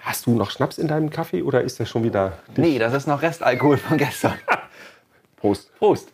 [0.00, 2.34] Hast du noch Schnaps in deinem Kaffee oder ist der schon wieder.
[2.56, 4.34] Nee, das ist noch Restalkohol von gestern.
[5.36, 5.74] Prost.
[5.78, 6.12] Prost.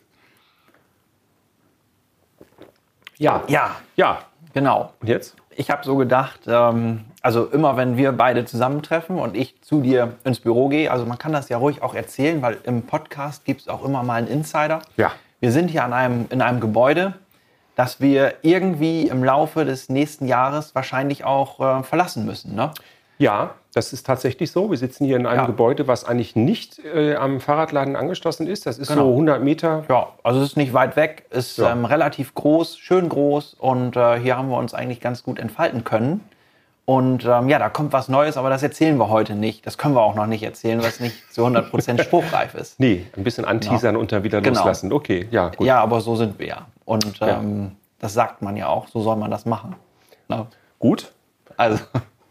[3.17, 3.43] Ja.
[3.49, 4.21] Ja, Ja.
[4.55, 4.93] genau.
[5.01, 5.35] Und jetzt?
[5.57, 10.15] Ich habe so gedacht, ähm, also immer wenn wir beide zusammentreffen und ich zu dir
[10.23, 13.63] ins Büro gehe, also man kann das ja ruhig auch erzählen, weil im Podcast gibt
[13.63, 14.83] es auch immer mal einen Insider.
[14.97, 15.13] Ja.
[15.41, 17.15] Wir sind hier an einem, in einem Gebäude,
[17.77, 22.55] das wir irgendwie im Laufe des nächsten Jahres wahrscheinlich auch äh, verlassen müssen.
[22.57, 22.73] Ne?
[23.19, 24.71] Ja, das ist tatsächlich so.
[24.71, 25.47] Wir sitzen hier in einem Ja.
[25.47, 28.67] Gebäude, was eigentlich nicht äh, am Fahrradladen angeschlossen ist.
[28.67, 29.05] Das ist Genau.
[29.05, 29.85] so 100 Meter.
[29.89, 31.71] Ja, also es ist nicht weit weg, ist Ja.
[31.73, 35.85] ähm, relativ groß, schön groß und äh, hier haben wir uns eigentlich ganz gut entfalten
[35.85, 36.21] können.
[36.89, 39.67] Und ähm, ja, da kommt was Neues, aber das erzählen wir heute nicht.
[39.67, 42.81] Das können wir auch noch nicht erzählen, weil es nicht zu 100% spruchreif ist.
[42.81, 44.57] Nee, ein bisschen anteasern und dann wieder Genau.
[44.61, 44.91] loslassen.
[44.91, 45.67] Okay, ja, gut.
[45.67, 46.67] Ja, aber so sind wir ja.
[46.87, 49.77] Und ähm, das sagt man ja auch, so soll man das machen.
[50.29, 50.47] Na,
[50.79, 51.13] Gut.
[51.59, 51.79] also,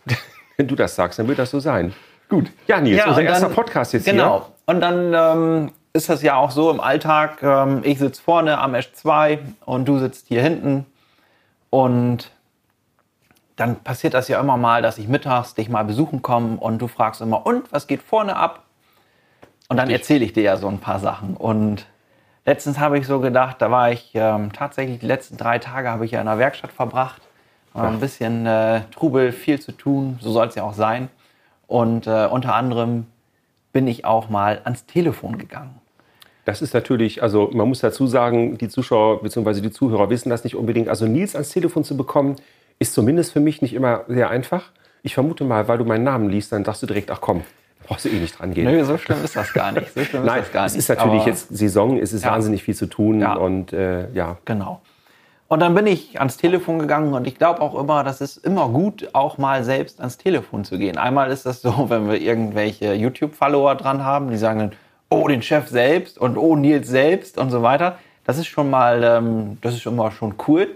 [0.58, 1.94] Wenn du das sagst, dann wird das so sein.
[2.28, 2.50] Gut.
[2.66, 4.48] Ja, Nils, Ja, unser und erster dann- Podcast jetzt Genau.
[4.66, 7.44] Und dann ähm, ist das ja auch so im Alltag.
[7.44, 10.88] Ähm, ich sitze vorne am S2 und du sitzt hier hinten.
[11.70, 12.32] Und
[13.58, 16.88] dann passiert das ja immer mal, dass ich mittags dich mal besuchen komme und du
[16.88, 18.64] fragst immer, und was geht vorne ab?
[19.68, 21.36] Und dann erzähle ich dir ja so ein paar Sachen.
[21.36, 21.88] Und
[22.46, 26.06] letztens habe ich so gedacht, da war ich ähm, tatsächlich die letzten drei Tage habe
[26.06, 27.22] ich ja in der Werkstatt verbracht.
[27.74, 31.10] War ein bisschen äh, Trubel, viel zu tun, so soll es ja auch sein.
[31.68, 33.06] Und äh, unter anderem
[33.72, 35.80] bin ich auch mal ans Telefon gegangen.
[36.46, 39.62] Das ist natürlich, also man muss dazu sagen, die Zuschauer bzw.
[39.62, 40.88] die Zuhörer wissen das nicht unbedingt.
[40.90, 42.38] Also Nils ans Telefon zu bekommen,
[42.80, 44.64] ist zumindest für mich nicht immer sehr einfach.
[45.04, 47.44] Ich vermute mal, weil du meinen Namen liest, dann sagst du direkt, ach komm,
[47.86, 48.66] brauchst du eh nicht dran gehen.
[48.66, 49.94] Nö, so schlimm ist das gar nicht.
[49.94, 50.80] So schlimm Nein, ist das gar es nicht.
[50.80, 52.32] ist natürlich Aber- jetzt Saison, es ist Ja.
[52.32, 53.36] wahnsinnig viel zu tun Ja.
[53.36, 54.38] und äh, ja.
[54.46, 54.82] Genau.
[55.50, 58.68] Und dann bin ich ans Telefon gegangen und ich glaube auch immer, das ist immer
[58.68, 60.98] gut, auch mal selbst ans Telefon zu gehen.
[60.98, 64.72] Einmal ist das so, wenn wir irgendwelche YouTube-Follower dran haben, die sagen dann,
[65.10, 67.98] oh, den Chef selbst und oh, Nils selbst und so weiter.
[68.26, 70.68] Das ist schon mal, ähm, das ist immer schon cool.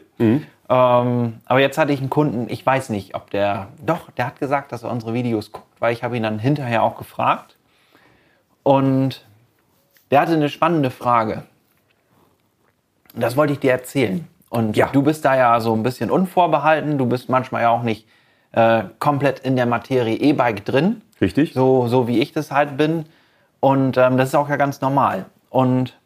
[0.72, 4.40] Ähm, aber jetzt hatte ich einen Kunden, ich weiß nicht, ob der, doch, der hat
[4.40, 7.58] gesagt, dass er unsere Videos guckt, weil ich habe ihn dann hinterher auch gefragt.
[8.64, 9.26] Und
[10.12, 11.44] der hatte eine spannende Frage.
[13.14, 14.26] Das wollte ich dir erzählen.
[14.50, 14.88] Und Ja.
[14.88, 16.98] du bist da ja so ein bisschen unvorbehalten.
[16.98, 18.08] Du bist manchmal ja auch nicht
[18.54, 21.02] äh, komplett in der Materie E-Bike drin.
[21.20, 21.52] Richtig?
[21.54, 23.06] So, so wie ich das halt bin.
[23.60, 25.26] Und ähm, das ist auch ja ganz normal.
[25.50, 25.98] Und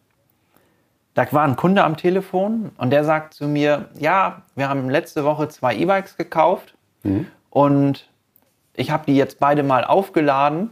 [1.16, 5.24] da war ein Kunde am Telefon und der sagt zu mir, ja, wir haben letzte
[5.24, 6.76] Woche zwei E-Bikes gekauft
[7.50, 8.08] und
[8.76, 10.70] ich habe die jetzt beide mal aufgeladen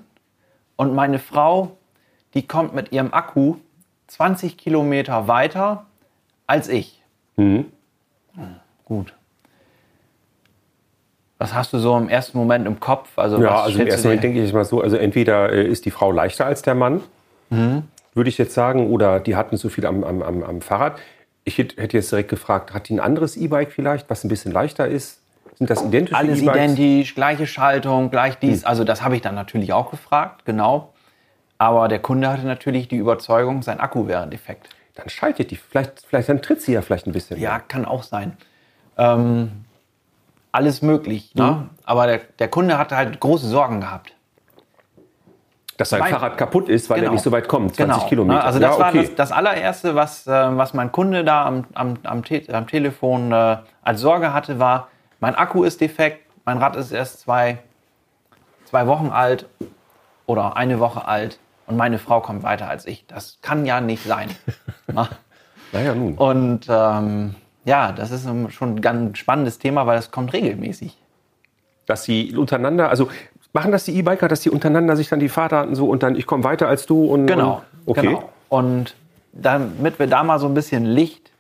[0.75, 1.77] und meine Frau,
[2.33, 3.55] die kommt mit ihrem Akku
[4.07, 5.85] 20 Kilometer weiter
[6.45, 7.01] als ich.
[7.37, 7.65] Mhm.
[8.85, 9.13] Gut.
[11.37, 13.17] Was hast du so im ersten Moment im Kopf?
[13.17, 15.91] Also, Ja, also im ersten Moment denke ich mal so, also entweder äh, ist die
[15.91, 17.01] Frau leichter als der Mann,
[17.49, 17.83] Mhm.
[18.13, 20.99] Würde ich jetzt sagen, oder die hat nicht so viel am, am, am, Fahrrad.
[21.43, 24.87] Ich hätte jetzt direkt gefragt, hat die ein anderes E-Bike vielleicht, was ein bisschen leichter
[24.87, 25.21] ist?
[25.57, 26.55] Sind das identische Alles E-Bikes?
[26.55, 28.61] identisch, gleiche Schaltung, gleich dies.
[28.61, 28.67] Hm.
[28.67, 30.93] Also das habe ich dann natürlich auch gefragt, genau.
[31.57, 34.69] Aber der Kunde hatte natürlich die Überzeugung, sein Akku wäre defekt.
[34.95, 37.39] Dann schaltet die, vielleicht, vielleicht dann tritt sie ja vielleicht ein bisschen.
[37.39, 38.37] Ja, kann auch sein.
[38.97, 39.63] Ähm,
[40.51, 41.33] alles möglich.
[41.35, 41.43] Ne?
[41.43, 41.69] Mhm.
[41.83, 44.12] Aber der, der Kunde hatte halt große Sorgen gehabt.
[45.77, 47.13] Dass sein Fahrrad kaputt ist, weil er Genau.
[47.13, 48.09] nicht so weit kommt, 20 Genau.
[48.09, 48.43] Kilometer.
[48.43, 49.01] Also das ja, war okay.
[49.07, 53.31] das, das allererste, was, äh, was mein Kunde da am, am, am, Te am Telefon
[53.31, 54.89] äh, als Sorge hatte, war,
[55.19, 57.57] mein Akku ist defekt, mein Rad ist erst zwei,
[58.65, 59.47] zwei Wochen alt
[60.25, 63.05] oder eine Woche alt und meine Frau kommt weiter als ich.
[63.07, 64.29] Das kann ja nicht sein.
[64.87, 65.09] Na?
[65.71, 66.15] Naja, nun.
[66.15, 67.35] und ähm,
[67.65, 70.97] ja, das ist ähm, schon ein ganz spannendes Thema, weil das kommt regelmäßig.
[71.85, 73.09] Dass sie untereinander, also
[73.53, 76.25] machen das die E-Biker, dass die untereinander sich dann die Fahrdaten so und dann ich
[76.25, 77.27] komme weiter als du und.
[77.27, 77.61] Genau.
[77.85, 78.07] Und, okay.
[78.07, 78.29] Genau.
[78.49, 78.95] Und
[79.31, 81.31] damit wir da mal so ein bisschen Licht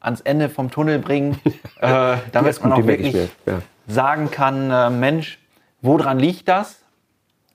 [0.00, 1.38] ans Ende vom Tunnel bringen,
[1.80, 3.30] äh, damit man auch wirklich.
[3.46, 3.62] Ja.
[3.86, 5.38] sagen kann, äh, Mensch,
[5.80, 6.80] woran liegt das?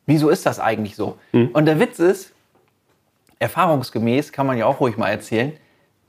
[0.06, 1.18] Wieso ist das eigentlich so?
[1.32, 1.50] Hm.
[1.50, 2.34] Und der Witz ist,
[3.40, 5.54] erfahrungsgemäß kann man ja auch ruhig mal erzählen,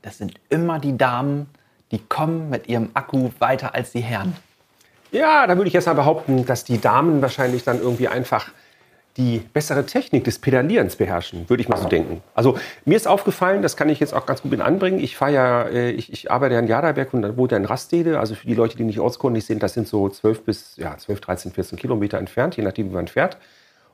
[0.01, 1.47] das sind immer die Damen,
[1.91, 4.35] die kommen mit ihrem Akku weiter als die Herren.
[5.11, 8.51] Ja, da würde ich jetzt mal behaupten, dass die Damen wahrscheinlich dann irgendwie einfach
[9.17, 12.21] die bessere Technik des Pedalierens beherrschen, würde ich mal so denken.
[12.35, 14.99] Also mir ist aufgefallen, das kann ich jetzt auch ganz gut mit anbringen.
[14.99, 17.65] Ich fahre ja, äh, ich, ich arbeite ja in Jaderberg und dann wohnt er in
[17.65, 18.19] Rastede.
[18.19, 21.21] Also für die Leute, die nicht ortskundig sind, das sind so 12 bis ja, 12,
[21.21, 23.37] 13, 14 Kilometer entfernt, je nachdem, wie man fährt.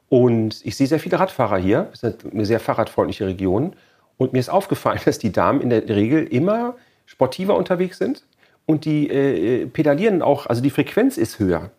[0.09, 1.89] Und ich sehe sehr viele Radfahrer hier.
[1.91, 3.75] Es ist eine sehr fahrradfreundliche Region.
[4.17, 6.75] Und mir ist aufgefallen, dass die Damen in der Regel immer
[7.07, 8.23] sportiver unterwegs sind
[8.65, 11.71] und die äh, pedalieren auch, also die Frequenz ist höher.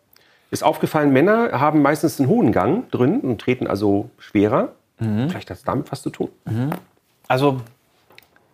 [0.49, 4.69] Ist aufgefallen, Männer haben meistens einen hohen Gang drin und treten also schwerer.
[4.97, 6.29] Vielleicht hat es damit was zu tun.
[7.27, 7.61] Also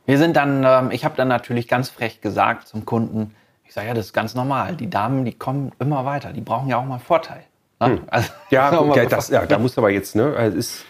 [0.05, 3.33] wir sind dann, ähm, ich habe dann natürlich ganz frech gesagt zum Kunden,
[3.63, 4.75] ich sage ja, das ist ganz normal.
[4.75, 6.33] Die Damen, die kommen immer weiter.
[6.33, 7.43] Die brauchen ja auch mal Vorteil.
[7.79, 8.01] Ne?
[8.07, 10.35] Also, Ja, gut, ja, das, ja, da musst du aber jetzt, ne?
[10.35, 10.85] Also ist,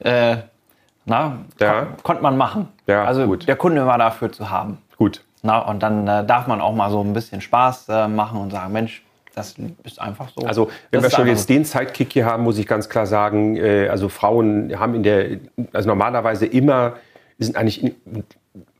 [0.00, 0.38] äh,
[1.04, 1.82] na, Ja.
[1.84, 2.68] kon konnte man machen.
[2.86, 3.46] Ja, also gut.
[3.46, 4.78] der Kunde war dafür zu haben.
[4.96, 5.22] gut.
[5.46, 8.50] Na, und dann äh, darf man auch mal so ein bisschen Spaß äh, machen und
[8.50, 9.02] sagen, Mensch,
[9.34, 9.54] das
[9.84, 10.46] ist einfach so.
[10.46, 13.56] Also, wenn Das wir schon jetzt den Sidekick hier haben, muss ich ganz klar sagen,
[13.56, 15.38] äh, also Frauen haben in der,
[15.72, 16.94] also normalerweise immer,
[17.38, 17.94] sind eigentlich in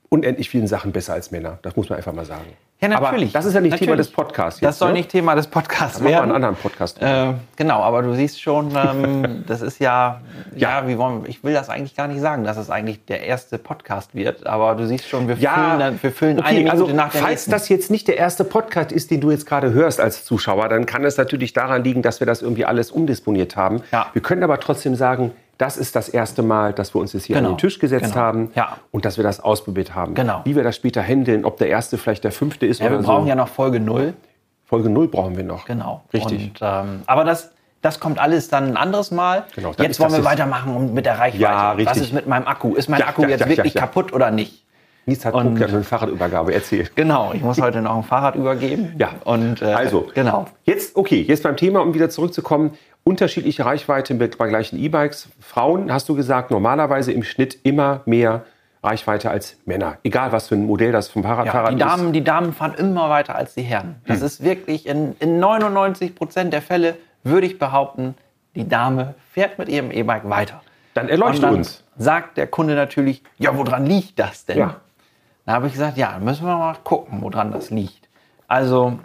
[0.08, 1.58] unendlich vielen Sachen besser als Männer.
[1.62, 2.46] Das muss man einfach mal sagen.
[2.78, 3.30] Ja, natürlich.
[3.30, 4.08] Aber das ist ja nicht Thema Natürlich.
[4.08, 4.60] des Podcasts.
[4.60, 4.98] Das jetzt, soll ne?
[4.98, 6.24] nicht Thema des Podcasts Machen wir werden.
[6.24, 7.00] einen anderen Podcast.
[7.00, 10.20] Äh, genau, aber du siehst schon, ähm, das ist ja,
[10.54, 13.56] ja, wie wollen, ich will das eigentlich gar nicht sagen, dass es eigentlich der erste
[13.56, 16.86] Podcast wird, aber du siehst schon, wir füllen, dann- wir füllen eine okay, Minute also
[16.88, 17.50] nach der falls nächsten.
[17.52, 20.84] das jetzt nicht der erste Podcast ist, den du jetzt gerade hörst als Zuschauer, dann
[20.84, 23.80] kann es natürlich daran liegen, dass wir das irgendwie alles umdisponiert haben.
[23.90, 24.08] Ja.
[24.12, 27.36] Wir können aber trotzdem sagen, das ist das erste Mal, dass wir uns jetzt hier
[27.36, 28.16] Genau, an den Tisch gesetzt genau.
[28.16, 28.76] haben Ja.
[28.90, 30.14] und dass wir das ausprobiert haben.
[30.14, 30.42] Genau.
[30.44, 33.06] Wie wir das später handeln, ob der erste vielleicht der fünfte ist ja, wir oder
[33.06, 33.28] brauchen so.
[33.28, 34.14] ja noch Folge null.
[34.64, 35.64] Folge 0 brauchen wir noch.
[35.64, 36.02] Genau.
[36.12, 36.48] Richtig.
[36.48, 39.44] Und, ähm, aber das, das kommt alles dann ein anderes Mal.
[39.54, 41.40] Genau, jetzt wollen wir weitermachen und mit der Reichweite.
[41.44, 42.02] Ja, Was richtig.
[42.02, 42.74] ist mit meinem Akku?
[42.74, 44.65] Ist mein Ja, Akku ja, jetzt wirklich kaputt oder nicht?
[45.06, 46.52] Nils hat Und- ja, eine Fahrradübergabe.
[46.52, 46.88] Erzähl.
[46.94, 48.94] Genau, ich muss heute noch ein Fahrrad übergeben.
[48.98, 49.10] Ja.
[49.24, 50.46] Und äh, Also, genau.
[50.64, 52.72] Jetzt, okay, jetzt beim Thema, um wieder zurückzukommen,
[53.04, 55.28] unterschiedliche Reichweite bei gleichen E-Bikes.
[55.40, 58.44] Frauen, hast du gesagt, normalerweise im Schnitt immer mehr
[58.82, 59.98] Reichweite als Männer.
[60.02, 62.74] Egal, was für ein Modell das vom Fahrrad, Ja, Fahrrad die, Damen, die Damen fahren
[62.76, 63.96] immer weiter als die Herren.
[64.06, 64.26] Das Hm.
[64.26, 68.14] ist wirklich in, in 99 Prozent der Fälle, würde ich behaupten,
[68.56, 70.62] die Dame fährt mit ihrem E-Bike weiter.
[70.94, 71.84] Dann erleuchte Und dann uns.
[71.96, 74.58] sagt der Kunde natürlich, ja, woran liegt das denn?
[74.58, 74.76] Ja.
[75.46, 78.08] Da habe ich gesagt, ja, müssen wir mal gucken, woran das liegt.
[78.48, 78.98] Also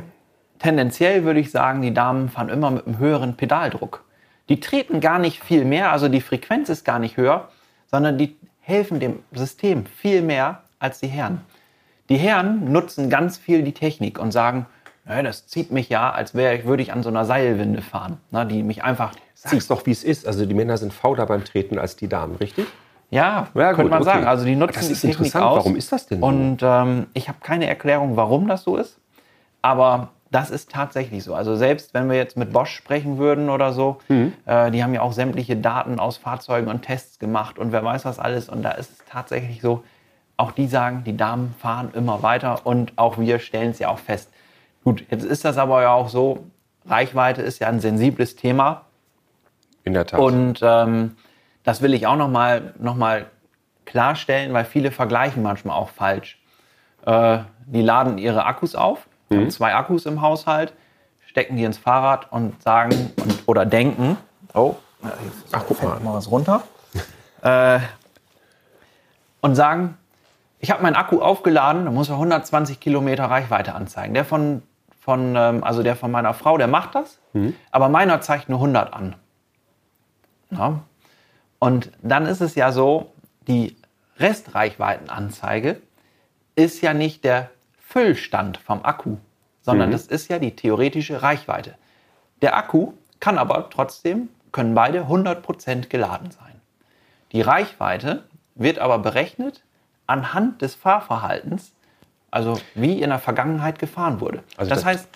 [0.59, 4.03] tendenziell würde ich sagen, die Damen fahren immer mit einem höheren Pedaldruck.
[4.49, 7.47] Die treten gar nicht viel mehr, also die Frequenz ist gar nicht höher,
[7.85, 11.41] sondern die helfen dem System viel mehr als die Herren.
[12.09, 14.65] Die Herren nutzen ganz viel die Technik und sagen,
[15.05, 18.17] naja, das zieht mich ja, als wäre ich, würde ich an so einer Seilwinde fahren,
[18.31, 19.69] ne, die mich einfach Sag's zieht.
[19.69, 20.27] doch, wie es ist.
[20.27, 22.65] Also die Männer sind fauler beim Treten als die Damen, richtig?
[23.11, 24.11] Ja, Ja, könnte gut, man okay.
[24.11, 24.25] sagen.
[24.25, 25.45] Also die nutzen Das ist die Technik interessant.
[25.45, 25.57] aus.
[25.57, 26.25] Warum ist das denn so?
[26.25, 28.97] Und ähm, ich habe keine Erklärung, warum das so ist.
[29.61, 31.35] Aber das ist tatsächlich so.
[31.35, 34.33] Also selbst wenn wir jetzt mit Bosch sprechen würden oder so, Mhm.
[34.45, 38.05] äh, die haben ja auch sämtliche Daten aus Fahrzeugen und Tests gemacht und wer weiß
[38.05, 38.47] was alles.
[38.49, 39.83] Und da ist es tatsächlich so,
[40.37, 43.99] auch die sagen, die Damen fahren immer weiter und auch wir stellen es ja auch
[43.99, 44.29] fest.
[44.85, 46.45] Gut, jetzt ist das aber ja auch so,
[46.87, 48.83] Reichweite ist ja ein sensibles Thema.
[49.83, 50.19] In der Tat.
[50.19, 51.11] Und ähm,
[51.63, 53.27] das will ich auch nochmal noch mal
[53.85, 56.41] klarstellen, weil viele vergleichen manchmal auch falsch.
[57.05, 60.73] Äh, die laden ihre Akkus auf, haben zwei Akkus im Haushalt,
[61.25, 64.17] stecken die ins Fahrrad und sagen und, oder denken,
[64.53, 64.75] oh,
[65.51, 65.99] Ach, guck mal.
[65.99, 66.63] mal was runter.
[67.41, 67.79] äh,
[69.41, 69.97] und sagen,
[70.59, 74.13] ich habe meinen Akku aufgeladen, da muss er 120 Kilometer Reichweite anzeigen.
[74.13, 74.61] Der von,
[74.99, 77.19] von, ähm, also der von meiner Frau, der macht das,
[77.71, 79.15] aber meiner zeigt nur 100 an.
[80.51, 80.81] Ja.
[81.63, 83.13] Und dann ist es ja so,
[83.47, 83.77] die
[84.17, 85.79] Restreichweitenanzeige
[86.55, 89.17] ist ja nicht der Füllstand vom Akku,
[89.62, 91.75] sondern das ist ja die theoretische Reichweite.
[92.41, 96.59] Der Akku kann aber trotzdem, können beide 100% geladen sein.
[97.31, 98.24] Die Reichweite
[98.55, 99.63] wird aber berechnet
[100.07, 101.74] anhand des Fahrverhaltens,
[102.31, 104.43] also wie in der Vergangenheit gefahren wurde.
[104.57, 105.09] Also das das- heißt,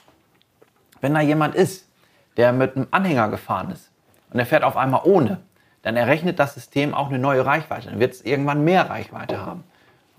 [1.01, 1.89] wenn da jemand ist,
[2.37, 3.89] der mit einem Anhänger gefahren ist
[4.31, 5.39] und er fährt auf einmal ohne,
[5.85, 7.91] dann errechnet das System auch eine neue Reichweite.
[7.91, 9.63] Dann wird es irgendwann mehr Reichweite haben.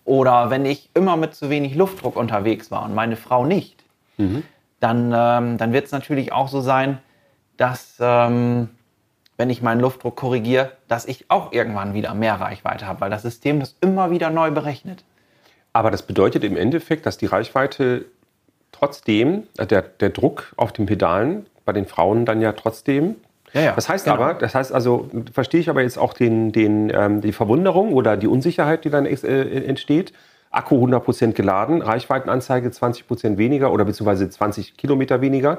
[0.04, 3.82] Oder wenn ich immer mit zu wenig Luftdruck unterwegs war und meine Frau nicht,
[4.78, 6.98] dann, ähm, dann wird es natürlich auch so sein,
[7.56, 8.68] dass ähm,
[9.36, 13.22] wenn ich meinen Luftdruck korrigiere, dass ich auch irgendwann wieder mehr Reichweite habe, weil das
[13.22, 15.02] System das immer wieder neu berechnet.
[15.72, 18.04] Aber das bedeutet im Endeffekt, dass die Reichweite
[18.70, 23.16] trotzdem, äh, der, der Druck auf den Pedalen bei den Frauen dann ja trotzdem.
[23.56, 24.16] Ja, ja, das heißt genau.
[24.16, 28.18] aber, das heißt also, verstehe ich aber jetzt auch den, den, ähm, die Verwunderung oder
[28.18, 30.12] die Unsicherheit, die dann äh, entsteht.
[30.50, 35.58] Akku 100% geladen, Reichweitenanzeige 20% weniger oder beziehungsweise 20 Kilometer weniger.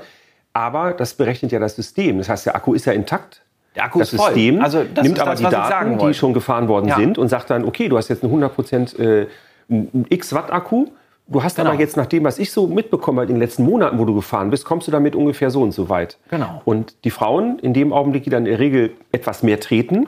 [0.53, 2.19] Aber das berechnet ja das System.
[2.19, 3.41] Das heißt, der Akku ist ja intakt.
[3.75, 4.33] Der Akku das ist voll.
[4.33, 6.95] System Also das nimmt aber das, die Daten, die schon gefahren worden Ja.
[6.97, 9.27] sind und sagt dann, okay, du hast jetzt einen 100% äh,
[9.69, 10.87] einen x Watt Akku.
[11.29, 11.71] Du hast Genau.
[11.71, 14.15] aber jetzt nach dem, was ich so mitbekommen habe in den letzten Monaten, wo du
[14.15, 16.17] gefahren bist, kommst du damit ungefähr so und so weit.
[16.29, 16.61] Genau.
[16.63, 20.07] Und die Frauen, in dem Augenblick, die dann in der Regel etwas mehr treten,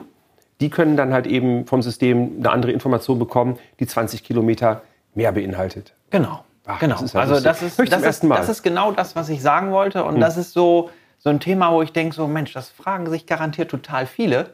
[0.60, 4.82] die können dann halt eben vom System eine andere Information bekommen, die 20 Kilometer
[5.14, 5.92] mehr beinhaltet.
[6.10, 6.40] Genau.
[6.66, 6.94] Ach, genau.
[6.94, 8.22] das ist ja also das ist, das, ist.
[8.22, 8.28] Hm.
[8.30, 10.04] das ist genau das, was ich sagen wollte.
[10.04, 13.26] Und das ist so, so ein Thema, wo ich denke, so Mensch, das fragen sich
[13.26, 14.50] garantiert total viele.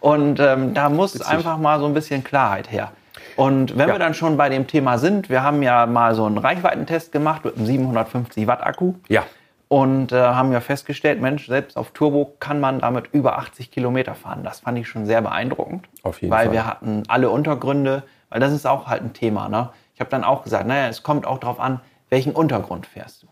[0.00, 1.20] Und ähm, da muss Hm.
[1.20, 1.32] Witzig.
[1.34, 2.92] einfach mal so ein bisschen Klarheit her.
[3.38, 3.94] Und wenn Ja.
[3.94, 7.44] wir dann schon bei dem Thema sind, wir haben ja mal so einen Reichweitentest gemacht
[7.44, 8.94] mit einem 750 Watt Akku.
[9.08, 9.22] Ja.
[9.68, 14.16] Und äh, haben ja festgestellt, Mensch, selbst auf Turbo kann man damit über 80 Kilometer
[14.16, 14.40] fahren.
[14.42, 15.86] Das fand ich schon sehr beeindruckend.
[16.02, 16.52] Auf jeden weil Fall.
[16.52, 19.48] wir hatten alle Untergründe, weil das ist auch halt ein Thema.
[19.48, 19.68] Ne?
[19.94, 21.78] Ich habe dann auch gesagt, naja, es kommt auch darauf an,
[22.10, 23.28] welchen Untergrund fährst du.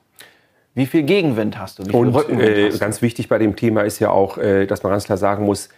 [0.75, 1.85] Wie viel Gegenwind hast du?
[1.85, 2.79] Wie viel Und Rückenwind äh, hast du?
[2.79, 5.69] ganz wichtig bei dem Thema ist ja auch, äh, dass man ganz klar sagen muss,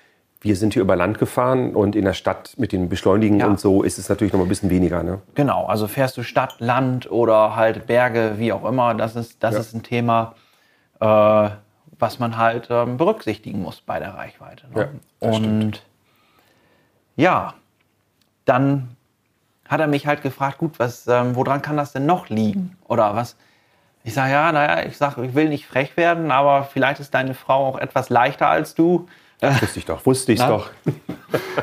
[0.40, 3.47] wir sind hier über Land gefahren und in der Stadt mit den Beschleunigen Ja.
[3.49, 5.02] und so ist es natürlich noch mal ein bisschen weniger.
[5.02, 5.21] Ne?
[5.35, 9.54] Genau, also fährst du Stadt, Land oder halt Berge, wie auch immer, das ist, das
[9.54, 9.61] Ja.
[9.61, 10.35] ist ein Thema,
[11.00, 11.50] äh,
[11.99, 14.66] was man halt ähm, berücksichtigen muss bei der Reichweite.
[14.73, 14.88] Ne?
[15.21, 15.83] Ja, Und
[17.16, 17.54] ja,
[18.45, 18.97] dann
[19.68, 22.76] hat er mich halt gefragt, gut, was, ähm, woran kann das denn noch liegen?
[22.87, 23.37] Oder was?
[24.04, 27.35] Ich sage, ja, naja, ich sage, ich will nicht frech werden, aber vielleicht ist deine
[27.35, 29.09] Frau auch etwas leichter als du.
[29.40, 30.71] Wusste ich doch, wusste ich doch.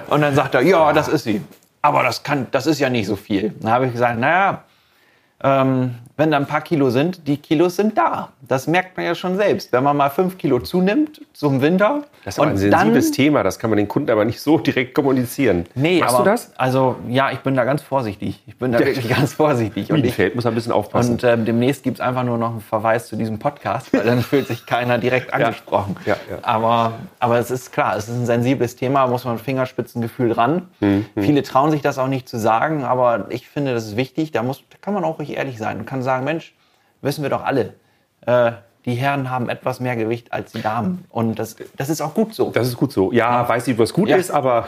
[0.07, 1.41] Und dann sagt er, ja, das ist sie.
[1.81, 3.53] Aber das, kann, das ist ja nicht so viel.
[3.59, 4.63] Dann habe ich gesagt, naja,
[5.43, 8.29] ähm, wenn da ein paar Kilo sind, die Kilos sind da.
[8.41, 9.73] Das merkt man ja schon selbst.
[9.73, 13.59] Wenn man mal fünf Kilo zunimmt zum Winter Das ist aber ein sensibles Thema, das
[13.59, 15.65] kann man den Kunden aber nicht so direkt kommunizieren.
[15.75, 16.51] Nee, Machst aber, du das?
[16.55, 18.41] Also ja, ich bin da ganz vorsichtig.
[18.47, 18.85] Ich bin da Ja.
[18.85, 19.91] wirklich ganz vorsichtig.
[19.91, 21.13] Und, ich, muss ein bisschen aufpassen.
[21.13, 24.21] und ähm, demnächst gibt es einfach nur noch einen Verweis zu diesem Podcast, weil dann
[24.21, 25.97] fühlt sich keiner direkt angesprochen.
[26.05, 26.37] Ja, ja.
[26.43, 30.69] Aber, aber es ist klar, es ist ein sensibles Thema, muss man Fingerspitzengefühl dran.
[30.79, 34.31] Mhm, Viele trauen sich das auch nicht zu sagen, aber ich finde, das ist wichtig.
[34.31, 36.53] Da, muss, da kann man auch ruhig ehrlich sein und kann sagen, Mensch,
[37.01, 37.73] wissen wir doch alle,
[38.25, 38.51] äh,
[38.85, 41.05] die Herren haben etwas mehr Gewicht als die Damen.
[41.09, 42.51] Und das, das ist auch gut so.
[42.51, 43.11] Das ist gut so.
[43.11, 44.17] Ja, weiß nicht, was gut Ja.
[44.17, 44.67] ist, aber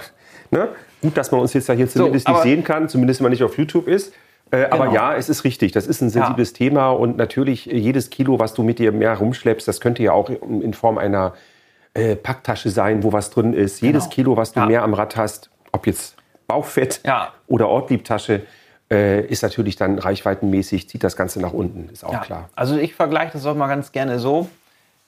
[0.49, 0.69] ne,
[1.01, 3.31] gut, dass man uns jetzt ja hier zumindest aber- nicht sehen kann, zumindest wenn man
[3.31, 4.13] nicht auf YouTube ist.
[4.49, 4.95] Äh, Aber Genau.
[4.95, 5.73] ja, es ist richtig.
[5.73, 9.13] Das ist ein sensibles Thema und natürlich äh, jedes Kilo, was du mit dir mehr
[9.17, 11.33] rumschleppst, das könnte ja auch in Form einer
[11.93, 13.81] äh, Packtasche sein, wo was drin ist.
[13.81, 14.13] Jedes Genau.
[14.15, 14.65] Kilo, was du Ja.
[14.65, 16.15] mehr am Rad hast, ob jetzt
[16.47, 17.33] Bauchfett Ja.
[17.47, 18.43] oder Ortliebtasche,
[18.89, 22.49] ist natürlich dann reichweitenmäßig, zieht das Ganze nach unten, ist auch Ja, klar.
[22.55, 24.49] Also ich vergleiche das auch mal ganz gerne so.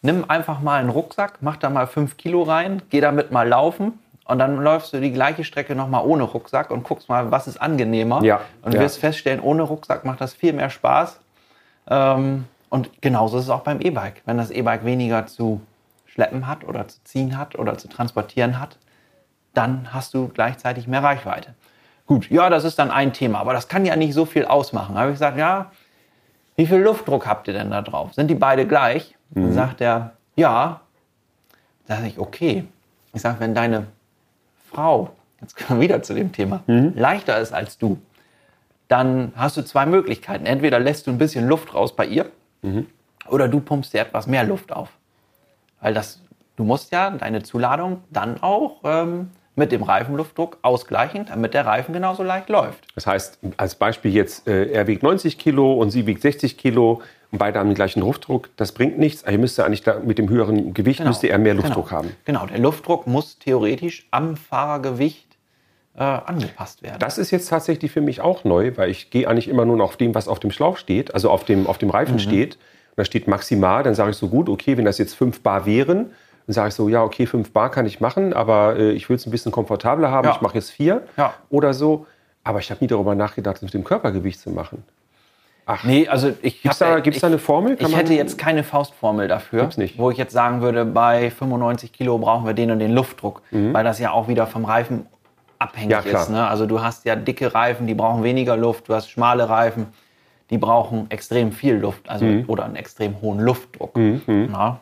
[0.01, 4.00] Nimm einfach mal einen Rucksack, mach da mal fünf Kilo rein, geh damit mal laufen
[4.29, 7.59] und dann läufst du die gleiche Strecke nochmal ohne Rucksack und guckst mal, was ist
[7.59, 8.24] angenehmer.
[8.24, 8.79] Ja, Und ja.
[8.79, 11.19] wirst feststellen, ohne Rucksack macht das viel mehr Spaß.
[11.89, 14.21] Ähm, und genauso ist es auch beim E-Bike.
[14.25, 15.62] Wenn das E-Bike weniger zu
[16.05, 18.77] schleppen hat oder zu ziehen hat oder zu transportieren hat,
[19.55, 21.55] dann hast du gleichzeitig mehr Reichweite.
[22.10, 24.96] Gut, ja, das ist dann ein Thema, aber das kann ja nicht so viel ausmachen.
[24.96, 25.72] Da habe ich gesagt, ja,
[26.56, 28.16] wie viel Luftdruck habt ihr denn da drauf?
[28.16, 29.16] Sind die beide gleich?
[29.30, 30.82] Dann sagt er, ja.
[31.86, 32.66] Da sage ich, okay.
[33.13, 33.86] Ich sage, wenn deine
[34.72, 36.63] Frau, jetzt kommen wir wieder zu dem Thema,
[36.96, 38.00] leichter ist als du,
[38.88, 40.48] dann hast du zwei Möglichkeiten.
[40.48, 42.25] Entweder lässt du ein bisschen Luft raus bei ihr
[43.30, 44.89] oder du pumpst dir etwas mehr Luft auf.
[45.80, 46.20] Weil das,
[46.56, 51.94] du musst ja deine Zuladung dann auch ähm, mit dem Reifenluftdruck ausgleichen, damit der Reifen
[51.94, 52.88] genauso leicht läuft.
[52.96, 57.01] Das heißt, als Beispiel jetzt, äh, er wiegt 90 Kilo und sie wiegt 60 Kilo
[57.32, 58.50] und beide haben den gleichen Luftdruck.
[58.58, 59.22] Das bringt nichts.
[59.22, 61.98] Er müsste eigentlich da, mit dem höheren Gewicht müsste er mehr Luftdruck genau.
[62.00, 62.16] haben.
[62.25, 65.28] Genau, der Luftdruck muss theoretisch am Fahrergewicht
[65.96, 66.98] äh, angepasst werden.
[67.00, 69.86] Das ist jetzt tatsächlich für mich auch neu, weil ich gehe eigentlich immer nur noch
[69.86, 72.20] auf dem, was auf dem Schlauch steht, also auf dem, auf dem Reifen Mhm.
[72.20, 72.56] steht.
[72.56, 75.66] Und da steht maximal, dann sage ich so gut, okay, wenn das jetzt 5 Bar
[75.66, 76.12] wären,
[76.50, 79.18] dann sage ich so, ja, okay, 5 Bar kann ich machen, aber äh, ich will
[79.18, 80.34] es ein bisschen komfortabler haben, Ja.
[80.34, 81.36] ich mache jetzt 4 Ja.
[81.51, 82.08] oder so.
[82.44, 84.84] Aber ich habe nie darüber nachgedacht, das mit dem Körpergewicht zu machen.
[85.84, 87.77] nee, also ich Gibt's da- gibt's ich, da eine Formel?
[87.77, 90.00] Kann ich hätte jetzt keine Faustformel dafür, Gibt's nicht.
[90.00, 93.84] wo ich jetzt sagen würde, bei 95 Kilo brauchen wir den und den Luftdruck, weil
[93.84, 95.06] das ja auch wieder vom Reifen
[95.60, 96.12] abhängig Mhm.
[96.12, 96.29] Ja, ist.
[96.32, 96.48] Ne?
[96.48, 99.86] Also du hast ja dicke Reifen, die brauchen weniger Luft, du hast schmale Reifen,
[100.50, 102.46] die brauchen extrem viel Luft, also Mhm.
[102.48, 103.96] oder einen extrem hohen Luftdruck.
[104.25, 104.79] Ja?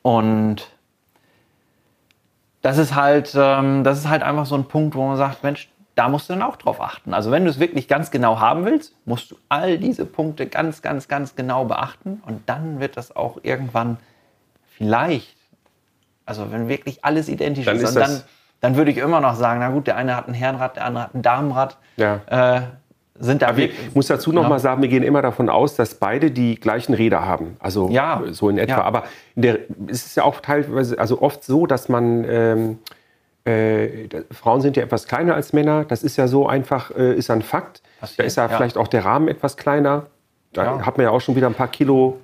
[0.00, 0.70] Und
[2.62, 5.70] das ist halt, ähm, das ist halt einfach so ein Punkt, wo man sagt, Mensch,
[5.94, 7.12] da musst du dann auch drauf achten.
[7.12, 10.80] Also wenn du es wirklich ganz genau haben willst, musst du all diese Punkte ganz,
[10.80, 13.96] ganz, ganz genau beachten und dann wird das auch irgendwann
[14.68, 15.36] vielleicht,
[16.24, 18.22] also wenn wirklich alles identisch Dann ist, ist dann,
[18.60, 21.04] dann würde ich immer noch sagen, na gut, der eine hat ein Herrenrad, der andere
[21.04, 21.78] hat ein Damenrad.
[21.96, 22.20] Ja.
[22.26, 22.62] Äh,
[23.20, 24.48] sind da Ich wirklich, muss dazu noch Ja.
[24.48, 27.56] mal sagen, wir gehen immer davon aus, dass beide die gleichen Räder haben.
[27.60, 28.22] Also Ja.
[28.30, 28.72] so in etwa.
[28.78, 28.82] Ja.
[28.84, 29.58] Aber in der,
[29.88, 32.78] es ist ja auch teilweise, also oft so, dass man ähm,
[33.44, 35.84] äh, da- Frauen sind ja etwas kleiner als Männer.
[35.84, 37.82] Das ist ja so einfach, äh, ist ein Fakt.
[38.00, 38.56] Passiert, da ist ja, ja.
[38.56, 40.06] vielleicht auch der Rahmen etwas kleiner.
[40.52, 40.86] Da Ja.
[40.86, 42.18] hat man ja auch schon wieder ein paar Kilo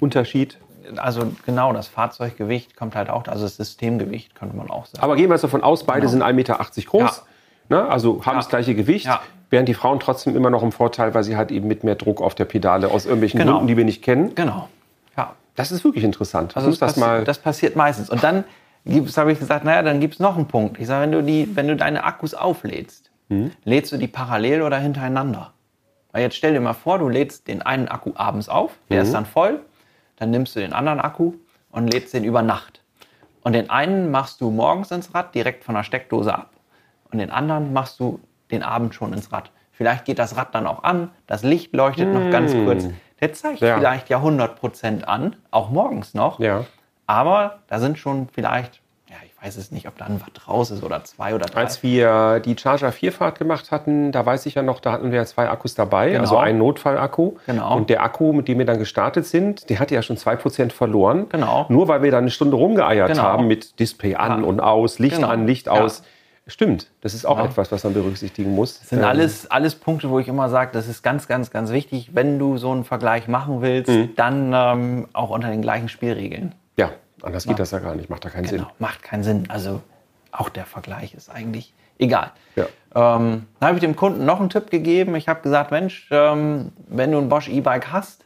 [0.00, 0.58] Unterschied.
[0.96, 5.02] also genau, das Fahrzeuggewicht kommt halt auch, also das Systemgewicht könnte man auch sagen.
[5.02, 7.24] Aber gehen wir jetzt davon aus, beide sind 1,80 Meter groß.
[7.68, 7.88] Ne?
[7.88, 8.40] Also haben Ja.
[8.40, 9.06] das gleiche Gewicht.
[9.06, 9.20] Ja.
[9.52, 12.20] Während die Frauen trotzdem immer noch im Vorteil, weil sie halt eben mit mehr Druck
[12.20, 13.52] auf der Pedale aus irgendwelchen Genau.
[13.52, 14.34] Gründen, die wir nicht kennen.
[14.34, 14.68] Genau.
[15.16, 15.34] Ja.
[15.54, 16.56] Das ist wirklich interessant.
[16.56, 17.24] Also das, das mal.
[17.24, 18.10] das passiert meistens.
[18.10, 18.44] Und dann
[18.86, 20.80] habe ich gesagt, naja, dann gibt es noch einen Punkt.
[20.80, 23.52] Ich sage, wenn du, die, wenn du deine Akkus auflädst, Mhm.
[23.64, 25.52] lädst du die parallel oder hintereinander?
[26.10, 29.02] Weil jetzt stell dir mal vor, du lädst den einen Akku abends auf, der Mhm.
[29.04, 29.60] ist dann voll,
[30.16, 31.34] dann nimmst du den anderen Akku
[31.70, 32.82] und lädst den über Nacht.
[33.42, 36.50] Und den einen machst du morgens ins Rad, direkt von der Steckdose ab.
[37.10, 38.20] Und den anderen machst du
[38.52, 39.50] den Abend schon ins Rad.
[39.72, 42.86] Vielleicht geht das Rad dann auch an, das Licht leuchtet noch ganz kurz.
[43.20, 43.76] Der zeigt Ja.
[43.78, 46.38] vielleicht ja 100% an, auch morgens noch.
[46.38, 46.64] ja.
[47.06, 48.80] Aber da sind schon vielleicht,
[49.10, 51.60] ja, ich weiß es nicht, ob da ein Watt raus ist oder zwei oder drei.
[51.60, 55.18] Als wir die Charger 4-Fahrt gemacht hatten, da weiß ich ja noch, da hatten wir
[55.18, 56.20] ja zwei Akkus dabei, Genau.
[56.22, 57.34] also einen Notfallakku.
[57.46, 57.76] Genau.
[57.76, 61.28] Und der Akku, mit dem wir dann gestartet sind, der hatte ja schon 2% verloren.
[61.28, 61.66] Genau.
[61.68, 63.22] Nur weil wir da eine Stunde rumgeeiert Genau.
[63.24, 64.46] haben mit Display an Ja.
[64.48, 65.28] und aus, Licht Genau.
[65.28, 66.02] an, Licht aus.
[66.48, 67.44] Stimmt, das ist auch Ja.
[67.44, 68.80] etwas, was man berücksichtigen muss.
[68.80, 71.70] Das sind Ähm, alles, alles Punkte, wo ich immer sage, das ist ganz, ganz, ganz
[71.70, 74.10] wichtig, wenn du so einen Vergleich machen willst, Mhm.
[74.16, 76.54] dann ähm, auch unter den gleichen Spielregeln.
[76.76, 76.90] Ja,
[77.22, 78.72] anders geht das ja gar nicht, macht da keinen Genau, Sinn.
[78.80, 79.44] macht keinen Sinn.
[79.50, 79.82] Also
[80.32, 82.32] auch der Vergleich ist eigentlich egal.
[82.56, 82.64] Ja.
[82.94, 85.14] Ähm, dann habe ich dem Kunden noch einen Tipp gegeben.
[85.14, 88.24] Ich habe gesagt, Mensch, ähm, wenn du ein Bosch E-Bike hast,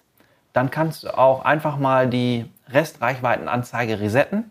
[0.54, 4.50] dann kannst du auch einfach mal die Restreichweitenanzeige resetten.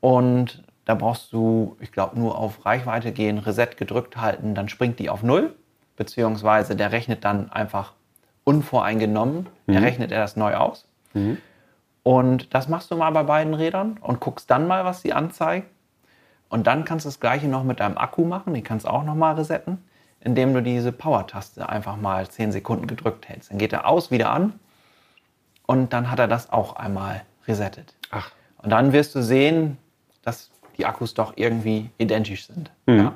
[0.00, 4.98] Und da brauchst du, ich glaube, nur auf Reichweite gehen, Reset gedrückt halten, dann springt
[4.98, 5.54] die auf Null.
[5.94, 7.92] Beziehungsweise der rechnet dann einfach
[8.42, 10.88] unvoreingenommen, der rechnet er das neu aus.
[12.02, 15.66] Und das machst du mal bei beiden Rädern und guckst dann mal, was sie anzeigen.
[16.48, 19.04] Und dann kannst du das gleiche noch mit deinem Akku machen, den kannst du auch
[19.04, 19.78] noch mal resetten,
[20.18, 23.52] indem du diese Power-Taste einfach mal 10 Sekunden gedrückt hältst.
[23.52, 24.58] Dann geht er aus, wieder an
[25.66, 27.94] und dann hat er das auch einmal resettet.
[28.10, 29.76] Ach, Und dann wirst du sehen,
[30.22, 30.49] dass
[30.80, 32.70] die Akkus doch irgendwie identisch sind.
[32.86, 32.96] Mhm.
[32.98, 33.12] Ja.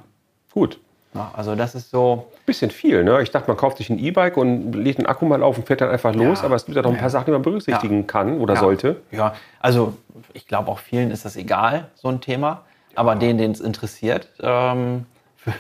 [0.53, 0.79] gut.
[1.15, 3.23] Ja, also das ist so, Bisschen viel, ne?
[3.23, 5.81] Ich dachte, man kauft sich ein E-Bike und lädt den Akku mal auf und fährt
[5.81, 6.47] dann einfach los, Ja.
[6.47, 7.09] aber es gibt ja noch ein paar.
[7.09, 8.97] Sachen, die man berücksichtigen kann oder sollte.
[9.13, 9.97] Ja, also
[10.33, 12.63] ich glaube auch vielen ist das egal, so ein Thema.
[12.97, 15.53] Aber denen, denen es interessiert, ähm, für,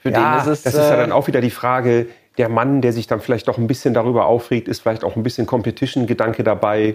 [0.00, 0.62] für den ist es.
[0.62, 2.06] das ist ja äh, dann auch wieder die Frage,
[2.38, 5.22] der Mann, der sich dann vielleicht doch ein bisschen darüber aufregt, ist vielleicht auch ein
[5.24, 6.94] bisschen Competition-Gedanke dabei.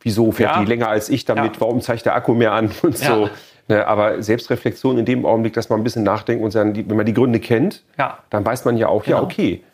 [0.00, 0.60] Wieso fährt Ja.
[0.60, 1.54] die länger als ich damit?
[1.54, 1.60] Ja.
[1.62, 3.14] Warum zeigt der Akku mehr an und Ja.
[3.14, 3.30] so?
[3.68, 6.96] Ne, aber Selbstreflexion in dem Augenblick, dass man ein bisschen nachdenkt und sagen, die, wenn
[6.96, 8.18] man die Gründe kennt, Ja.
[8.30, 9.24] dann weiß man ja auch, ja, Genau.
[9.26, 9.64] okay,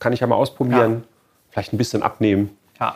[0.00, 1.04] kann ich ja mal ausprobieren,
[1.50, 2.56] vielleicht ein bisschen abnehmen.
[2.80, 2.94] ja.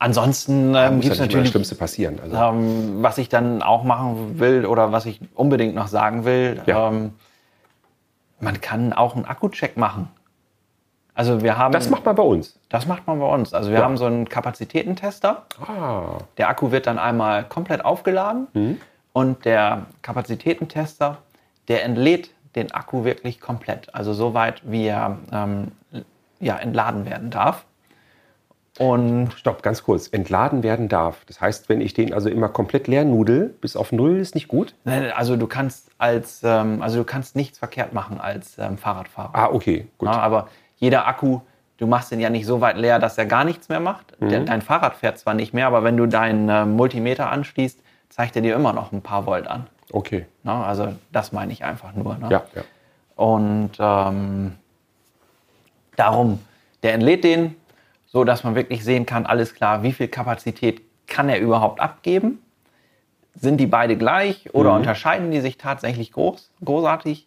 [0.00, 2.20] Ansonsten ähm, Muss ja gibt es nicht immer das natürlich Schlimmste passieren.
[2.22, 6.60] Also, Ähm, was ich dann auch machen will oder was ich unbedingt noch sagen will,
[6.66, 6.88] Ja.
[6.88, 7.14] ähm,
[8.40, 10.08] man kann auch einen Akku-Check machen.
[11.14, 12.60] Also wir haben, das macht man bei uns.
[12.68, 13.52] das macht man bei uns.
[13.52, 13.84] Also wir Ja.
[13.84, 15.46] haben so einen Kapazitätentester.
[15.66, 18.80] Ah, Der Akku wird dann einmal komplett aufgeladen Mhm.
[19.18, 21.18] Und der Kapazitätentester,
[21.66, 23.92] der entlädt den Akku wirklich komplett.
[23.92, 25.72] Also so weit, wie er ähm,
[26.38, 27.64] ja, entladen werden darf.
[28.78, 30.06] Und stopp, ganz kurz.
[30.06, 31.24] Entladen werden darf.
[31.26, 34.46] Das heißt, wenn ich den also immer komplett leer nudel, bis auf Null ist nicht
[34.46, 34.76] gut?
[34.84, 39.30] Nein, Also du kannst als, ähm, also du kannst nichts verkehrt machen als ähm, Fahrradfahrer.
[39.32, 40.08] Ah, okay, gut.
[40.08, 41.40] Ja, aber jeder Akku,
[41.78, 44.20] du machst den ja nicht so weit leer, dass er gar nichts mehr macht.
[44.20, 44.46] Mhm.
[44.46, 48.42] Dein Fahrrad fährt zwar nicht mehr, aber wenn du deinen ähm, Multimeter anschließt, zeigt er
[48.42, 49.66] dir immer noch ein paar Volt an.
[49.92, 50.52] Okay, Ne?
[50.52, 52.16] Also das meine ich einfach nur.
[52.16, 52.28] Ne?
[52.30, 52.62] ja, ja.
[53.16, 54.52] Und ähm,
[55.96, 56.40] darum,
[56.82, 57.56] der entlädt den,
[58.06, 62.40] so dass man wirklich sehen kann, alles klar, wie viel Kapazität kann er überhaupt abgeben?
[63.34, 67.26] Sind die beide gleich oder unterscheiden die sich tatsächlich groß, großartig?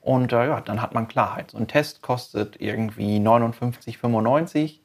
[0.00, 1.50] Und äh, ja, dann hat man Klarheit.
[1.52, 4.80] So ein Test kostet irgendwie 59,95.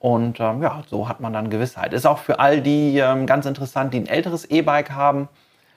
[0.00, 1.92] Und ähm, ja, so hat man dann Gewissheit.
[1.92, 5.28] Ist auch für all die ähm, ganz interessant, die ein älteres E-Bike haben,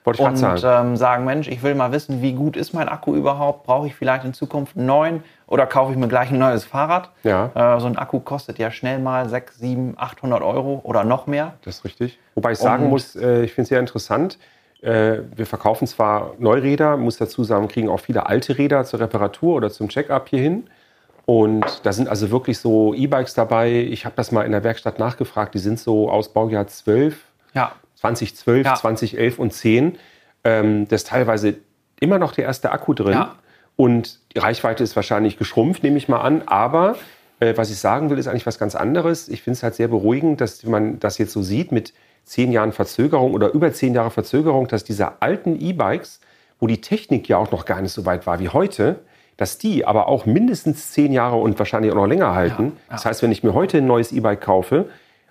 [0.06, 0.88] Wollte ich und sagen.
[0.92, 3.66] ähm, sagen, Mensch, ich will mal wissen, wie gut ist mein Akku überhaupt?
[3.66, 7.10] Brauche ich vielleicht in Zukunft einen neuen oder kaufe ich mir gleich ein neues Fahrrad?
[7.24, 7.52] Ja.
[7.76, 11.54] Äh, so ein Akku kostet ja schnell mal 6, 7, 800 Euro oder noch mehr.
[11.66, 12.18] Das ist richtig.
[12.36, 14.40] Wobei ich sagen Und- muss, äh, ich finde es sehr interessant.
[14.82, 19.56] Äh, wir verkaufen zwar Neuräder, muss dazu sagen, kriegen auch viele alte Räder zur Reparatur
[19.56, 20.66] oder zum Check-up hierhin.
[21.26, 23.72] Und da sind also wirklich so E-Bikes dabei.
[23.72, 25.54] Ich habe das mal in der Werkstatt nachgefragt.
[25.54, 27.18] Die sind so aus Baujahr 12,
[27.54, 28.76] Ja, 2012, Ja.
[28.76, 29.98] 2011 und 10.
[30.44, 31.56] Ähm, da ist teilweise
[32.00, 33.14] immer noch der erste Akku drin.
[33.14, 33.36] Ja.
[33.78, 36.44] Und die Reichweite ist wahrscheinlich geschrumpft, nehme ich mal an.
[36.46, 36.98] Aber
[37.40, 39.30] äh, was ich sagen will, ist eigentlich was ganz anderes.
[39.30, 41.94] Ich finde es halt sehr beruhigend, dass man das jetzt so sieht mit
[42.26, 46.20] zehn Jahren Verzögerung oder über zehn Jahre Verzögerung, dass diese alten E-Bikes,
[46.60, 49.00] wo die Technik ja auch noch gar nicht so weit war wie heute,
[49.38, 52.63] dass die aber auch mindestens zehn Jahre und wahrscheinlich auch noch länger halten.
[52.63, 52.74] Ja, ja.
[52.91, 54.86] Das heißt, wenn ich mir heute ein neues E-Bike kaufe,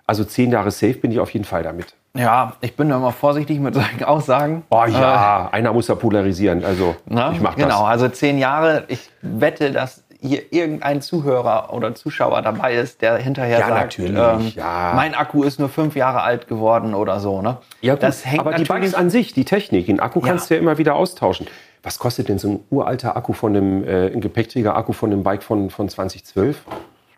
[0.05, 1.95] also zehn Jahre safe bin ich auf jeden Fall damit.
[2.15, 4.63] ja, ich bin da immer vorsichtig mit solchen Aussagen.
[4.69, 6.63] Oh ja, einer muss ja polarisieren.
[6.65, 7.31] Also Ne?
[7.33, 7.89] ich mache genau, das.
[7.89, 8.83] also zehn Jahre.
[8.89, 14.17] Ich wette, dass hier irgendein Zuhörer oder Zuschauer dabei ist, der hinterher Ja, sagt, natürlich,
[14.17, 14.93] ähm, ja.
[14.95, 17.41] mein Akku ist nur fünf Jahre alt geworden oder so.
[17.41, 17.57] Ne?
[17.81, 20.27] Ja, gut, das hängt aber die Bikes an sich, die Technik, den Akku Ja.
[20.27, 21.47] kannst du ja immer wieder austauschen.
[21.83, 25.43] Was kostet denn so ein uralter Akku von einem, äh, ein Gepäckträger-Akku von einem Bike
[25.43, 26.63] von, von 2012?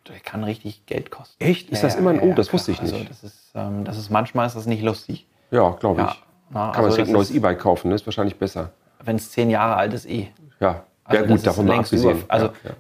[0.08, 1.44] Der kann richtig Geld kosten.
[1.44, 1.70] Echt?
[1.70, 2.92] Ist das immer ein- oh, das wusste ich klar.
[2.92, 3.00] nicht.
[3.02, 5.26] Also das ist, ähm, das ist manchmal ist das nicht lustig.
[5.52, 6.08] Ja, glaube ich.
[6.08, 6.16] Ja.
[6.50, 7.96] Na, Kann man also sich ein das neues E-Bike kaufen, ne?
[7.96, 8.72] ist wahrscheinlich besser.
[9.04, 10.28] Wenn es zehn Jahre alt ist, eh.
[10.60, 12.18] Ja, Also ja das gut, davon mal längst abgesehen.
[12.20, 12.72] Über, also ja, ja.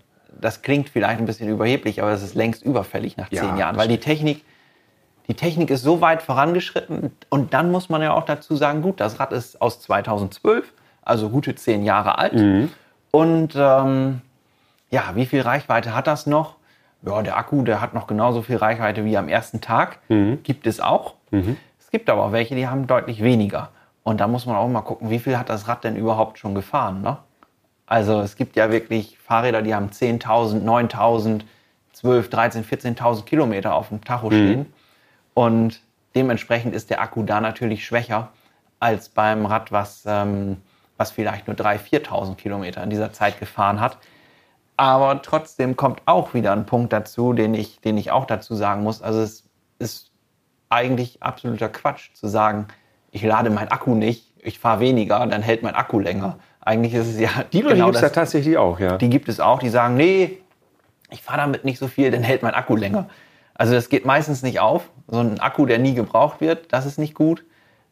[0.41, 3.75] das klingt vielleicht ein bisschen überheblich, aber es ist längst überfällig nach Ja, zehn Jahren,
[3.75, 4.43] das weil die Technik,
[5.27, 8.99] die Technik ist so weit vorangeschritten und dann muss man ja auch dazu sagen, gut,
[8.99, 10.71] das Rad ist aus 2012,
[11.05, 12.71] also gute zehn Jahre alt Mhm.
[13.11, 14.21] und ähm,
[14.91, 16.55] ja, wie viel Reichweite hat das noch?
[17.01, 19.99] Ja, der Akku, der hat noch genauso viel Reichweite wie am ersten Tag.
[20.09, 20.39] Mhm.
[20.43, 21.13] Gibt es auch.
[21.79, 23.69] Es gibt aber auch welche, die haben deutlich weniger.
[24.03, 26.55] Und da muss man auch mal gucken, wie viel hat das Rad denn überhaupt schon
[26.55, 27.01] gefahren.
[27.01, 27.17] Ne?
[27.87, 31.41] Also es gibt ja wirklich Fahrräder, die haben 10.000, 9.000,
[31.93, 34.73] 12, 13, 14.000 Kilometer auf dem Tacho stehen.
[35.33, 35.81] Und
[36.15, 38.29] dementsprechend ist der Akku da natürlich schwächer
[38.79, 40.57] als beim Rad, was, ähm,
[40.97, 43.97] was vielleicht nur 3.000, 4.000 Kilometer in dieser Zeit gefahren hat.
[44.77, 48.83] Aber trotzdem kommt auch wieder ein Punkt dazu, den ich, den ich auch dazu sagen
[48.83, 49.01] muss.
[49.01, 49.43] Also es
[49.79, 50.11] ist
[50.69, 52.67] eigentlich absoluter Quatsch zu sagen,
[53.11, 56.37] ich lade meinen Akku nicht, ich fahre weniger, dann hält mein Akku länger.
[56.59, 58.97] Eigentlich ist es ja Die genau gibt es ja tatsächlich auch, ja.
[58.97, 60.39] Die gibt es auch, die sagen, nee,
[61.11, 63.07] ich fahre damit nicht so viel, dann hält mein Akku länger.
[63.53, 64.89] Also das geht meistens nicht auf.
[65.07, 67.45] So ein Akku, der nie gebraucht wird, das ist nicht gut.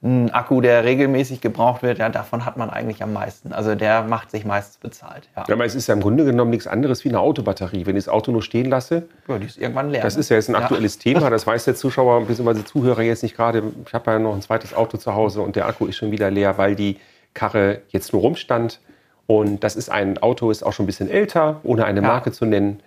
[0.05, 3.53] Ein Akku, der regelmäßig gebraucht wird, ja, davon hat man eigentlich am meisten.
[3.53, 5.29] Also der macht sich meistens bezahlt.
[5.35, 5.45] Ja.
[5.47, 7.85] Ja, aber es ist ja im Grunde genommen nichts anderes wie eine Autobatterie.
[7.85, 10.01] Wenn ich das Auto nur stehen lasse, Ja, die ist irgendwann leer.
[10.01, 10.19] das ne?
[10.19, 10.59] ist ja jetzt ein Ja.
[10.59, 12.65] aktuelles Thema, das weiß der Zuschauer bzw.
[12.65, 13.63] Zuhörer jetzt nicht gerade.
[13.87, 16.29] Ich habe ja noch ein zweites Auto zu Hause und der Akku ist schon wieder
[16.29, 16.99] leer, weil die
[17.33, 18.81] Karre jetzt nur rumstand.
[19.25, 22.07] Und das ist ein Auto, ist auch schon ein bisschen älter, ohne eine Ja.
[22.07, 22.81] Marke zu nennen.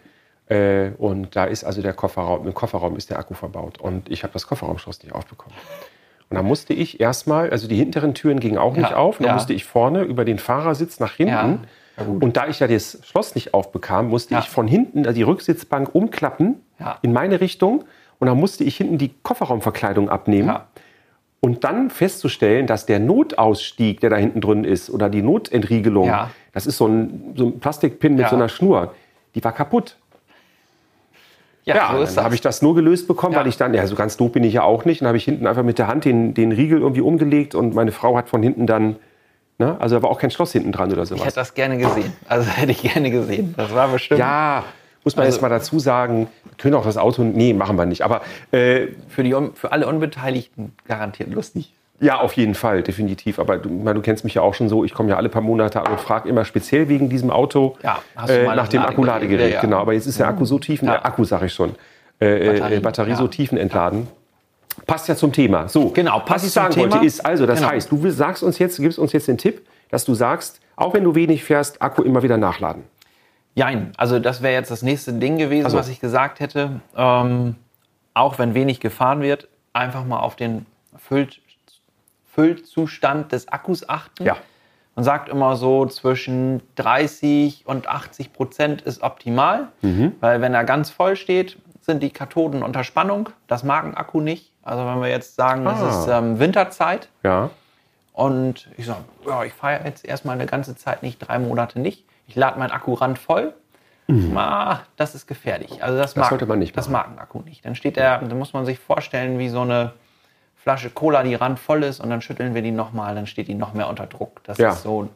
[0.49, 3.81] Äh, Und da ist also der Kofferraum, im Kofferraum ist der Akku verbaut.
[3.81, 5.57] Und ich habe das Kofferraumschloss nicht aufbekommen.
[6.29, 9.29] Und dann musste ich erstmal, also die hinteren Türen gingen auch nicht Ja, auf, dann
[9.29, 9.35] ja.
[9.35, 11.61] musste ich vorne über den Fahrersitz nach hinten.
[11.99, 15.95] Ja, und da ich ja das Schloss nicht aufbekam, musste ich von hinten die Rücksitzbank
[15.95, 16.57] umklappen
[17.03, 17.85] in meine Richtung.
[18.19, 20.57] Und dann musste ich hinten die Kofferraumverkleidung abnehmen.
[21.41, 26.31] Und dann festzustellen, dass der Notausstieg, der da hinten drin ist, oder die Notentriegelung, Ja.
[26.53, 28.95] das ist so ein, so ein Plastikpin mit so einer Schnur,
[29.35, 29.97] die war kaputt.
[31.67, 33.41] Ja, so ist dann habe ich das nur gelöst bekommen, Ja.
[33.41, 35.01] weil ich dann, ja, so ganz doof bin ich ja auch nicht.
[35.01, 37.91] Dann habe ich hinten einfach mit der Hand den, den Riegel irgendwie umgelegt und meine
[37.93, 38.97] Frau hat von hinten dann,
[39.59, 41.25] ne, also da war auch kein Schloss hinten dran oder Ich sowas.
[41.25, 42.13] hätte das gerne gesehen.
[42.29, 43.55] Also hätte ich gerne gesehen.
[43.57, 44.63] Das war bestimmt Ja,
[45.03, 48.03] muss man Also- jetzt mal dazu sagen, können auch das Auto, nee, machen wir nicht.
[48.03, 48.21] Aber
[48.53, 51.73] äh, für, die, für alle Unbeteiligten garantiert lustig.
[52.01, 53.39] Ja, auf jeden Fall, definitiv.
[53.39, 55.43] Aber du, meine, du kennst mich ja auch schon so, ich komme ja alle paar
[55.43, 58.81] Monate an und frage immer speziell wegen diesem Auto Ja, hast du äh, nach dem
[58.83, 58.91] Ladegerät?
[58.91, 59.49] Akkuladegerät.
[59.51, 59.61] Ja, ja.
[59.61, 60.93] Genau, aber jetzt ist der Akku so tief, Ja.
[60.93, 61.71] der Akku sage ich schon,
[62.19, 64.09] äh, Batterie, Batterie, äh, Batterie so tiefenentladen.
[64.87, 65.69] Passt ja zum Thema.
[65.69, 66.93] So, Genau, passt was ich sagen Thema.
[66.93, 67.71] wollte ist, also das Genau.
[67.73, 71.03] heißt, du sagst uns jetzt, gibst uns jetzt den Tipp, dass du sagst, auch wenn
[71.05, 72.83] du wenig fährst, Akku immer wieder nachladen.
[73.55, 76.81] Jein, also das wäre jetzt das nächste Ding gewesen, Also- was ich gesagt hätte.
[76.95, 77.55] Ähm,
[78.13, 80.67] auch wenn wenig gefahren wird, einfach mal auf den
[80.99, 81.29] Füll
[82.37, 84.25] Füllzustand des Akkus achten.
[84.25, 84.37] Ja.
[84.95, 90.13] Man sagt immer so, zwischen 30 und 80 Prozent ist optimal, Mhm.
[90.21, 93.31] weil wenn er ganz voll steht, sind die Kathoden unter Spannung.
[93.47, 94.53] Das mag ein Akku nicht.
[94.63, 95.77] Also wenn wir jetzt sagen, Ah.
[95.89, 97.51] es ist ähm, Winterzeit, Ja.
[98.13, 102.05] und ich sage, ja, ich fahre jetzt erstmal eine ganze Zeit nicht, drei Monate nicht.
[102.27, 103.55] Ich lade meinen Akku randvoll.
[104.37, 105.83] Ah, das ist gefährlich.
[105.83, 106.29] Also das, mag, Mhm.
[106.31, 107.11] sollte man nicht Das machen.
[107.15, 107.65] mag ein Akku nicht.
[107.65, 109.93] Dann steht der, dann muss man sich vorstellen, wie so eine
[110.67, 113.73] Flasche Cola, die randvoll ist und dann schütteln wir die nochmal, dann steht die noch
[113.73, 114.41] mehr unter Druck.
[114.43, 114.71] Das Ja.
[114.71, 115.07] ist so,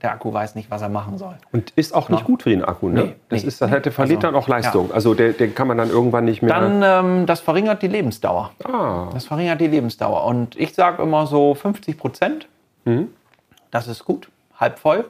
[0.00, 1.34] der Akku weiß nicht, was er machen soll.
[1.50, 2.24] Und ist auch nicht Ja.
[2.24, 3.02] gut für den Akku, ne?
[3.02, 4.92] Nee, das nee, ist, das der verliert Also, dann auch Leistung.
[4.92, 6.54] Also der, der kann man dann irgendwann nicht mehr.
[6.54, 8.52] Dann, ähm, das verringert die Lebensdauer.
[8.62, 10.22] ah, Das verringert die Lebensdauer.
[10.24, 12.46] Und ich sage immer so 50 Prozent.
[12.84, 13.08] Mhm.
[13.72, 14.28] Das ist gut.
[14.56, 15.06] Halb voll.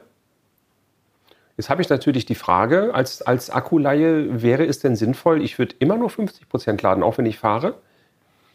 [1.55, 5.75] Jetzt habe ich natürlich die Frage, als, als Akkuleihe, wäre es denn sinnvoll, ich würde
[5.77, 7.75] immer nur 50 Prozent laden, auch wenn ich fahre?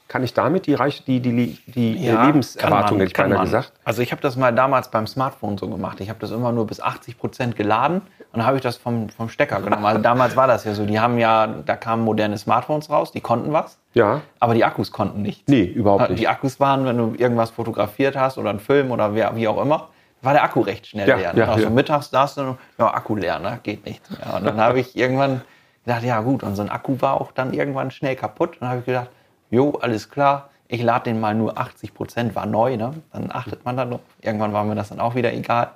[0.08, 3.42] Kann ich damit die, Reich, die, die, die Ja, Lebenserwartung, hätte man.
[3.44, 3.72] gesagt?
[3.84, 6.00] Also ich habe das mal damals beim Smartphone so gemacht.
[6.00, 9.10] Ich habe das immer nur bis 80 Prozent geladen und dann habe ich das vom,
[9.10, 9.84] vom Stecker genommen.
[9.84, 10.86] Also damals war das ja so.
[10.86, 14.22] Die haben ja, da kamen moderne Smartphones raus, die konnten was, Ja.
[14.40, 15.44] aber die Akkus konnten nichts.
[15.46, 16.20] Nee, überhaupt nicht.
[16.20, 19.60] Die Akkus waren, wenn du irgendwas fotografiert hast oder einen Film oder wer, wie auch
[19.60, 19.88] immer,
[20.22, 21.32] war der Akku recht schnell Ja, leer.
[21.36, 21.48] ja, ne?
[21.52, 21.70] also ja.
[21.70, 23.60] mittags da du, ja, Akku leer, ne?
[23.62, 24.36] geht nicht mehr.
[24.36, 25.42] Und dann habe ich irgendwann
[25.84, 28.52] gedacht, ja gut, und so ein Akku war auch dann irgendwann schnell kaputt.
[28.54, 29.08] Und dann habe ich gedacht,
[29.50, 32.92] jo, alles klar, ich lade den mal nur 80 Prozent, war neu, ne?
[33.12, 34.00] Dann achtet man da noch.
[34.20, 35.70] Irgendwann war mir das dann auch wieder egal.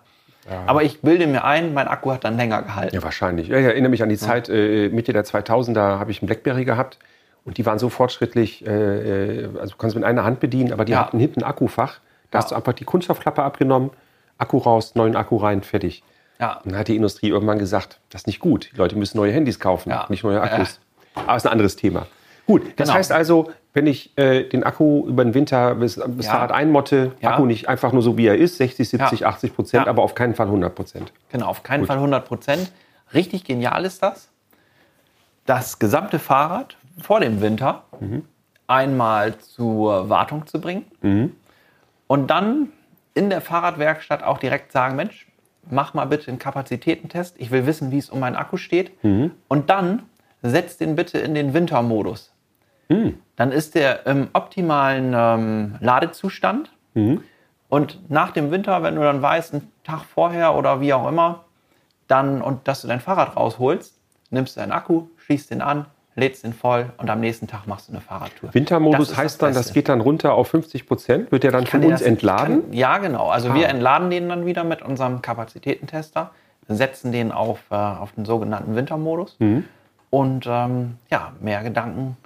[0.66, 2.94] Aber ich bilde mir ein, mein Akku hat dann länger gehalten.
[2.94, 3.46] Ja, wahrscheinlich.
[3.48, 6.64] Ja, ich erinnere mich an die Zeit äh, Mitte der 2000er habe ich einen Blackberry
[6.64, 6.98] gehabt
[7.44, 10.84] und die waren so fortschrittlich, äh, äh, also du kannst mit einer Hand bedienen, aber
[10.84, 11.00] die Ja.
[11.06, 12.00] hatten hinten ein Akkufach.
[12.32, 12.42] Da Ja.
[12.42, 13.90] hast du einfach die Kunststoffklappe abgenommen,
[14.36, 16.02] Akku raus, neuen Akku rein, fertig.
[16.40, 16.54] Ja.
[16.64, 18.70] Und dann hat die Industrie irgendwann gesagt, das ist nicht gut.
[18.72, 20.06] Die Leute müssen neue Handys kaufen, Ja.
[20.08, 20.80] nicht neue Akkus.
[21.14, 22.06] Aber ist ein anderes Thema.
[22.48, 22.98] Gut, das Genau.
[22.98, 26.32] heißt also, wenn ich äh, den Akku über den Winter bis, bis Ja.
[26.32, 27.30] Fahrrad einmotte, Ja.
[27.30, 29.28] Akku nicht einfach nur so wie er ist, 60, 70, Ja.
[29.28, 31.12] 80 Prozent, aber auf keinen Fall 100 Prozent.
[31.30, 32.70] Genau, auf keinen Fall 100 Prozent.
[33.14, 34.28] Richtig genial ist das,
[35.46, 37.84] das gesamte Fahrrad vor dem Winter
[38.66, 40.84] einmal zur Wartung zu bringen
[42.06, 42.68] und dann
[43.14, 45.26] in der Fahrradwerkstatt auch direkt sagen, Mensch,
[45.70, 47.36] mach mal bitte einen Kapazitätentest.
[47.38, 48.90] Ich will wissen, wie es um meinen Akku steht.
[49.02, 50.02] Und dann
[50.42, 52.32] setz den bitte in den Wintermodus.
[53.36, 56.70] Dann ist der im optimalen ähm, Ladezustand.
[57.68, 61.44] Und nach dem Winter, wenn du dann weißt, einen Tag vorher oder wie auch immer,
[62.08, 63.94] dann und dass du dein Fahrrad rausholst,
[64.30, 67.88] nimmst du deinen Akku, schließt den an, lädst den voll und am nächsten Tag machst
[67.88, 68.52] du eine Fahrradtour.
[68.52, 69.72] Wintermodus Das heißt dann, das Beste.
[69.74, 71.32] geht dann runter auf 50 Prozent.
[71.32, 72.62] Wird der dann von uns das- entladen?
[72.64, 73.28] Kann, ja, genau.
[73.30, 73.70] Also wir Ah.
[73.70, 76.30] entladen den dann wieder mit unserem Kapazitätentester,
[76.68, 79.36] setzen den auf, äh, auf den sogenannten Wintermodus.
[79.38, 79.64] Mhm.
[80.10, 82.18] Und ähm, ja, mehr Gedanken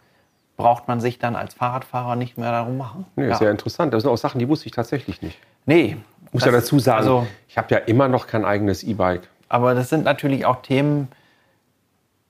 [0.57, 3.05] braucht man sich dann als Fahrradfahrer nicht mehr darum machen.
[3.17, 3.37] Nee, ja.
[3.37, 3.93] Sehr interessant.
[3.93, 5.39] Das sind auch Sachen, die wusste ich tatsächlich nicht.
[5.67, 5.97] Nee.
[6.27, 9.23] Ich muss ja dazu sagen, Also, ich habe ja immer noch kein eigenes E-Bike.
[9.49, 11.09] aber das sind natürlich auch Themen,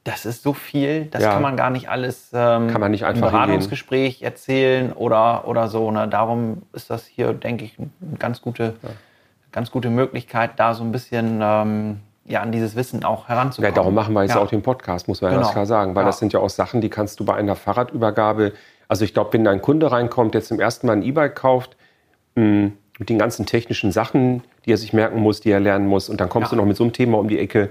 [0.04, 1.32] das ist so viel, das Ja.
[1.32, 5.66] kann man gar nicht alles ähm, Kann man nicht einfach im Beratungsgespräch erzählen oder, oder
[5.68, 5.90] so.
[5.90, 6.06] Ne?
[6.06, 8.74] Darum ist das hier, denke ich, eine ganz gute,
[9.50, 13.74] ganz gute Möglichkeit, da so ein bisschen ähm, ja, an dieses Wissen auch Ja, heranzukommen.
[13.74, 14.40] darum machen wir jetzt Ja.
[14.40, 15.46] auch den Podcast, muss man ja Genau.
[15.46, 15.94] ganz klar sagen.
[15.94, 16.06] Weil Ja.
[16.08, 18.52] das sind ja auch Sachen, die kannst du bei einer Fahrradübergabe.
[18.88, 21.76] Also ich glaube, wenn ein Kunde reinkommt, der zum ersten Mal ein E-Bike kauft,
[22.34, 26.08] mh, mit den ganzen technischen Sachen, die er sich merken muss, die er lernen muss,
[26.08, 26.56] und dann kommst Ja.
[26.56, 27.70] du noch mit so einem Thema um die Ecke,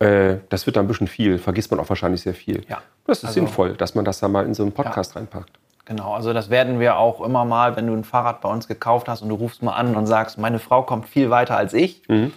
[0.00, 2.64] äh, das wird dann ein bisschen viel, vergisst man auch wahrscheinlich sehr viel.
[2.68, 2.78] Ja.
[3.06, 5.50] Das ist Also- sinnvoll, dass man das da mal in so einen Podcast reinpackt.
[5.84, 9.06] Genau, also das werden wir auch immer mal, wenn du ein Fahrrad bei uns gekauft
[9.08, 12.02] hast und du rufst mal an und sagst, meine Frau kommt viel weiter als ich,
[12.08, 12.32] Mhm.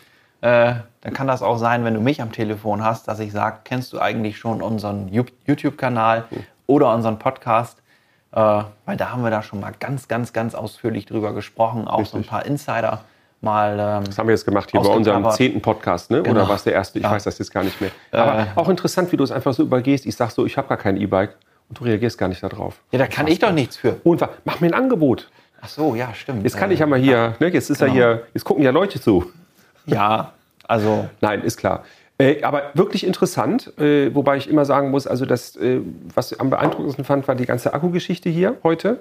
[0.48, 3.58] Äh, dann kann das auch sein, wenn du mich am Telefon hast, dass ich sage,
[3.64, 5.10] kennst du eigentlich schon unseren
[5.46, 6.44] YouTube-Kanal Mhm.
[6.68, 7.82] oder unseren Podcast?
[8.34, 8.40] Äh,
[8.86, 12.18] weil da haben wir da schon mal ganz, ganz, ganz ausführlich drüber gesprochen, auch so
[12.18, 12.28] ein Richtig.
[12.30, 13.02] paar Insider
[13.42, 13.78] mal.
[13.80, 16.24] Ähm, Das haben wir jetzt gemacht hier bei unserem zehnten Podcast, ne?
[16.24, 16.32] Genau.
[16.42, 17.00] Oder war es der erste?
[17.00, 17.12] Ich Ja.
[17.12, 17.92] weiß das jetzt gar nicht mehr.
[18.12, 18.46] Aber Äh.
[18.56, 20.06] auch interessant, wie du es einfach so übergehst.
[20.06, 21.36] Ich sag so, ich habe gar kein E-Bike
[21.70, 22.82] und du reagierst gar nicht darauf.
[22.92, 24.00] ja, da kann ich doch nichts für.
[24.04, 25.30] Und mach mir ein Angebot.
[25.62, 26.44] Ach so, ja, stimmt.
[26.44, 27.90] Jetzt kann Äh, ich ja mal hier, ne, jetzt ist Genau.
[27.92, 29.32] ja hier, jetzt gucken ja Leute zu.
[29.86, 30.34] Ja,
[30.68, 31.84] also Nein, ist klar.
[32.20, 35.82] Äh, aber wirklich interessant, äh, wobei ich immer sagen muss, also das, äh,
[36.16, 39.00] was ich am beeindruckendsten fand, war die ganze Akkugeschichte hier heute.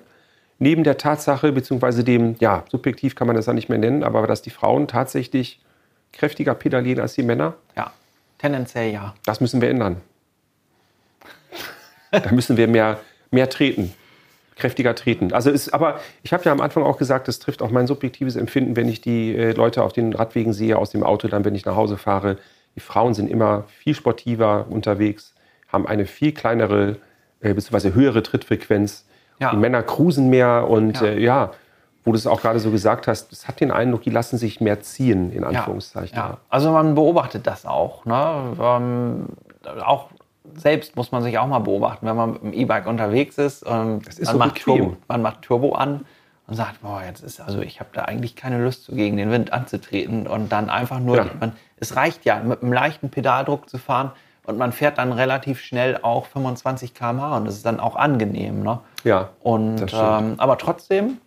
[0.58, 4.26] Neben der Tatsache, beziehungsweise dem, ja, subjektiv kann man das ja nicht mehr nennen, aber
[4.26, 5.60] dass die Frauen tatsächlich
[6.12, 7.92] kräftiger pedalieren als die Männer, ja,
[8.38, 9.14] tendenziell ja.
[9.24, 10.00] das müssen wir ändern.
[12.10, 13.00] da müssen wir mehr,
[13.30, 13.92] mehr treten,
[14.56, 15.32] kräftiger treten.
[15.32, 18.36] Also ist, aber ich habe ja am Anfang auch gesagt, das trifft auch mein subjektives
[18.36, 21.54] Empfinden, wenn ich die äh, Leute auf den Radwegen sehe, aus dem Auto, dann, wenn
[21.54, 22.38] ich nach Hause fahre.
[22.74, 25.34] Die Frauen sind immer viel sportiver unterwegs,
[25.68, 26.96] haben eine viel kleinere
[27.40, 27.92] äh, bzw.
[27.92, 29.06] höhere Trittfrequenz.
[29.38, 29.50] Ja.
[29.50, 31.06] Die Männer cruisen mehr und Ja.
[31.06, 31.50] ja, äh, ja
[32.06, 34.60] wo du es auch gerade so gesagt hast, es hat den Eindruck, die lassen sich
[34.60, 36.16] mehr ziehen, in Anführungszeichen.
[36.16, 38.04] Ja, also man beobachtet das auch.
[38.04, 38.56] Ne?
[38.60, 39.26] Ähm,
[39.84, 40.10] auch
[40.54, 43.64] selbst muss man sich auch mal beobachten, wenn man mit dem E-Bike unterwegs ist.
[43.66, 44.76] Ähm, Das ist man, so macht bequem.
[44.78, 46.06] Turbo, man macht Turbo an
[46.46, 49.30] und sagt, boah, jetzt ist also ich habe da eigentlich keine Lust, so gegen den
[49.30, 51.26] Wind anzutreten und dann einfach nur, Ja.
[51.40, 54.12] man, es reicht ja, mit einem leichten Pedaldruck zu fahren
[54.44, 58.62] und man fährt dann relativ schnell auch 25 km/h und das ist dann auch angenehm.
[58.62, 58.78] Ne?
[59.02, 61.18] Ja, Und ähm, aber trotzdem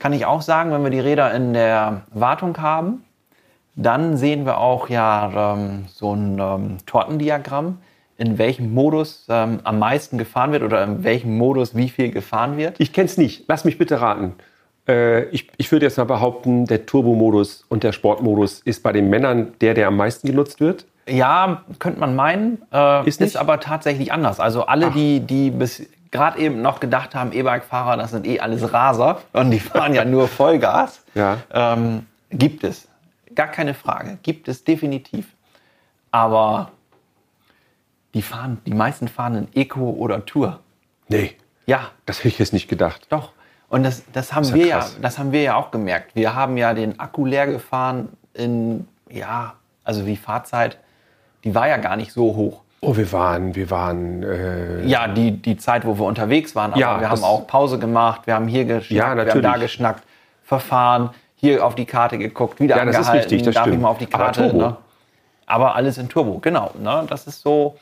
[0.00, 3.04] kann ich auch sagen, wenn wir die Räder in der Wartung haben,
[3.76, 7.78] dann sehen wir auch ja ähm, so ein ähm, Tortendiagramm,
[8.20, 12.56] in welchem Modus ähm, am meisten gefahren wird oder in welchem Modus wie viel gefahren
[12.58, 12.76] wird.
[12.78, 13.44] Ich kenne es nicht.
[13.48, 14.34] Lass mich bitte raten.
[14.86, 19.08] Äh, ich, ich würde jetzt mal behaupten, der Turbomodus und der Sportmodus ist bei den
[19.08, 20.84] Männern der, der am meisten genutzt wird.
[21.08, 24.38] Ja, könnte man meinen, äh, Ist ist, aber tatsächlich anders.
[24.38, 24.92] Also alle, Ach.
[24.92, 29.50] die, die bis gerade eben noch gedacht haben, E-Bike-Fahrer, das sind eh alles Raser und
[29.50, 31.38] die fahren ja nur Vollgas, Ja.
[31.54, 32.86] ähm, gibt es.
[33.34, 34.18] Gar keine Frage.
[34.22, 35.26] Gibt es definitiv.
[36.10, 36.72] Aber
[38.14, 40.60] die fahren, die meisten fahren in Eco oder Tour.
[41.08, 43.06] Nee, Ja, das hätte ich jetzt nicht gedacht.
[43.10, 43.32] doch.
[43.68, 46.16] Und das, das, haben ja wir ja, das haben wir ja auch gemerkt.
[46.16, 50.78] Wir haben ja den Akku leer gefahren in, ja, also die Fahrzeit,
[51.44, 52.62] die war ja gar nicht so hoch.
[52.80, 54.22] Oh, wir waren, wir waren.
[54.24, 56.72] Äh, Ja, die, die Zeit, wo wir unterwegs waren.
[56.72, 59.42] Aber Ja, wir das- haben auch Pause gemacht, wir haben hier geschnackt, Ja, wir haben
[59.42, 60.02] da geschnackt,
[60.42, 63.70] verfahren, hier auf die Karte geguckt, wieder Ja, das ist angehalten, richtig, das darf ich
[63.70, 63.82] stimmt.
[63.82, 64.40] mal auf die Aber Karte.
[64.50, 64.58] Turbo.
[64.58, 64.76] Ne?
[65.46, 66.72] Aber alles in Turbo, genau.
[66.82, 67.04] Ne?
[67.08, 67.76] Das ist so,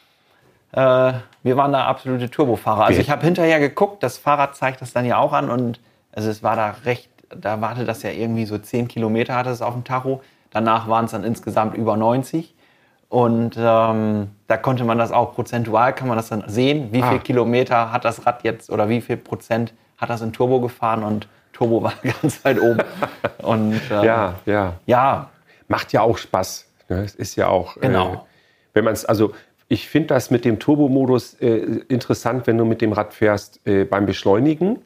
[0.72, 2.84] äh, wir waren da absolute Turbofahrer.
[2.84, 5.80] Also ich habe hinterher geguckt, das Fahrrad zeigt das dann ja auch an und
[6.12, 9.62] also es war da recht, da warte das ja irgendwie so 10 Kilometer hatte es
[9.62, 10.22] auf dem Tacho.
[10.50, 12.54] Danach waren es dann insgesamt über 90.
[13.10, 17.10] Und ähm, da konnte man das auch prozentual, kann man das dann sehen, wie Ah.
[17.10, 21.02] viel Kilometer hat das Rad jetzt oder wie viel Prozent hat das in Turbo gefahren
[21.02, 22.80] und Turbo war ganz weit oben.
[23.38, 24.72] Und ähm, Ja, ja.
[24.86, 25.30] ja,
[25.68, 26.66] Macht ja auch Spaß.
[26.88, 27.02] Ne?
[27.02, 28.12] Es ist ja auch, Genau.
[28.12, 28.18] äh,
[28.74, 29.32] wenn man es, also
[29.68, 33.84] ich finde das mit dem Turbomodus äh, interessant, wenn du mit dem Rad fährst äh,
[33.84, 34.78] beim Beschleunigen.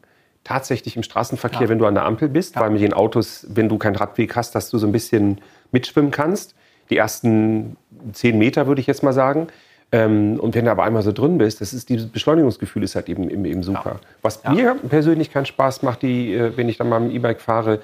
[0.45, 1.69] Tatsächlich im Straßenverkehr, Ja.
[1.69, 4.57] wenn du an der Ampel bist, weil mit den Autos, wenn du keinen Radweg hast,
[4.57, 5.41] dass du so ein bisschen
[5.71, 6.57] mitschwimmen kannst.
[6.91, 7.77] Die ersten
[8.13, 9.47] zehn Meter würde ich jetzt mal sagen.
[9.93, 13.09] Ähm, und wenn du aber einmal so drin bist, das ist dieses Beschleunigungsgefühl ist halt
[13.09, 14.01] eben, eben, eben super.
[14.23, 17.41] Was mir persönlich keinen Spaß macht, die, äh, wenn ich dann mal mit dem E-Bike
[17.41, 17.81] fahre,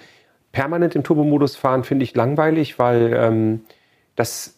[0.51, 3.61] permanent im Turbomodus fahren, finde ich langweilig, weil ähm,
[4.17, 4.55] das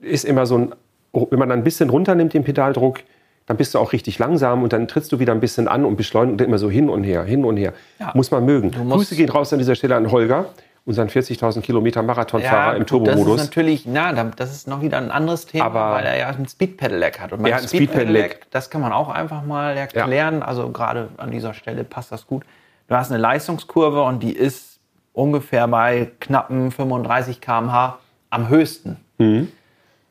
[0.00, 0.74] ist immer so ein,
[1.12, 3.00] wenn man dann ein bisschen runternimmt den Pedaldruck,
[3.46, 5.96] dann bist du auch richtig langsam und dann trittst du wieder ein bisschen an und
[5.96, 7.72] beschleunigst immer so hin und her, hin und her.
[7.98, 8.12] Ja.
[8.14, 8.70] Muss man mögen.
[8.70, 10.46] Grüße gehen raus an dieser Stelle an Holger,
[10.86, 13.40] unseren 40.000 Kilometer Marathonfahrer im gut, Das ist Turbomodus.
[13.44, 16.46] natürlich, na, da- das ist noch wieder ein anderes Thema, Aber- weil er ja ein
[16.48, 17.32] Speed-Pedelec hat.
[17.32, 18.42] Und Er hat ein Speed-Pedelec.
[18.50, 20.42] das kann man auch einfach mal erklären.
[20.42, 22.44] Also gerade an dieser Stelle passt das gut.
[22.88, 24.78] Du hast eine Leistungskurve und die ist
[25.12, 27.98] ungefähr bei knappen 35 km/h
[28.30, 28.96] am höchsten.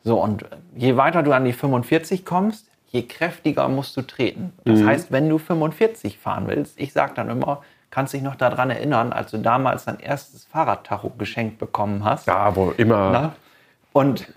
[0.04, 4.54] So, und je weiter du an die 45 kommst, je kräftiger musst du treten.
[4.66, 7.62] Das heißt, wenn du 45 fahren willst, ich sage dann immer,
[7.92, 12.28] kannst dich noch daran erinnern, als du damals dein erstes Fahrradtacho geschenkt bekommen hast.
[12.28, 13.10] Ja, wo immer.
[13.12, 13.36] Na?
[13.94, 14.28] Und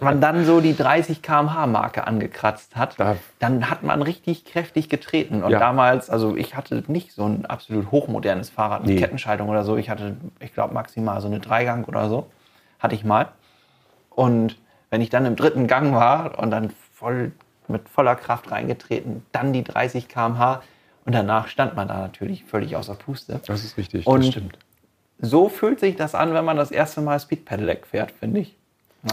[0.00, 4.90] man dann so die 30 km/h Marke angekratzt hat, Da- dann hat man richtig kräftig
[4.90, 5.42] getreten.
[5.42, 5.58] Und Ja.
[5.58, 8.96] damals, also ich hatte nicht so ein absolut hochmodernes Fahrrad mit Nee.
[9.00, 9.76] Kettenschaltung oder so.
[9.78, 12.26] Ich hatte, ich glaube, maximal so eine Dreigang oder so.
[12.78, 13.28] Hatte ich mal.
[14.10, 14.58] Und
[14.90, 17.32] wenn ich dann im dritten Gang war und dann voll
[17.68, 20.62] mit voller Kraft reingetreten, dann die 30 km/h
[21.04, 23.40] und danach stand man da natürlich völlig außer Puste.
[23.46, 24.58] Das ist richtig, Und das stimmt.
[25.20, 28.54] So fühlt sich das an, wenn man das erste Mal Speed Pedelec fährt, finde ich.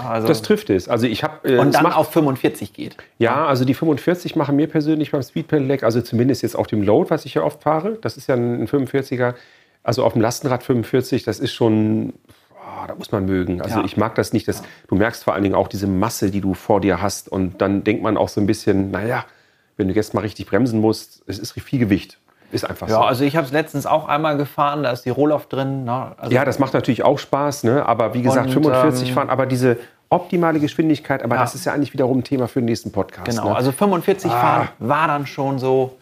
[0.04, 0.88] Also Das trifft es.
[0.90, 2.98] Also ich habe äh, und dann macht- auf 45 geht.
[3.20, 6.82] Ja, also die 45 machen mir persönlich beim Speed Pedelec, also zumindest jetzt auf dem
[6.82, 9.36] Load, was ich ja oft fahre, das ist ja ein 45er,
[9.84, 12.14] also auf dem Lastenrad 45, das ist schon,
[12.65, 13.62] ah, da muss man mögen.
[13.62, 13.86] Also Ja.
[13.86, 16.54] ich mag das nicht, dass du merkst vor allen Dingen auch diese Masse, die du
[16.54, 19.25] vor dir hast und dann denkt man auch so ein bisschen, naja,
[19.78, 22.17] wenn du jetzt mal richtig bremsen musst, es ist viel Gewicht.
[22.51, 23.01] Ist einfach Ja, so.
[23.01, 25.84] also ich habe es letztens auch einmal gefahren, da ist die Rohloff drin.
[25.84, 26.12] Ne?
[26.17, 27.86] Also Ja, das macht natürlich auch Spaß, ne?
[27.86, 29.78] aber wie gesagt, Und, 45 ähm, fahren, aber diese
[30.10, 31.41] optimale Geschwindigkeit, aber Ja.
[31.41, 33.25] das ist ja eigentlich wiederum ein Thema für den nächsten Podcast.
[33.28, 33.49] genau.
[33.49, 33.56] Ne?
[33.56, 34.39] Also 45 Ah.
[34.39, 35.97] fahren war dann schon so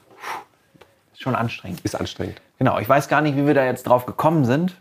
[1.18, 1.80] schon anstrengend.
[1.84, 2.42] ist anstrengend.
[2.60, 4.76] Genau, ich weiß gar nicht, wie wir da jetzt drauf gekommen sind.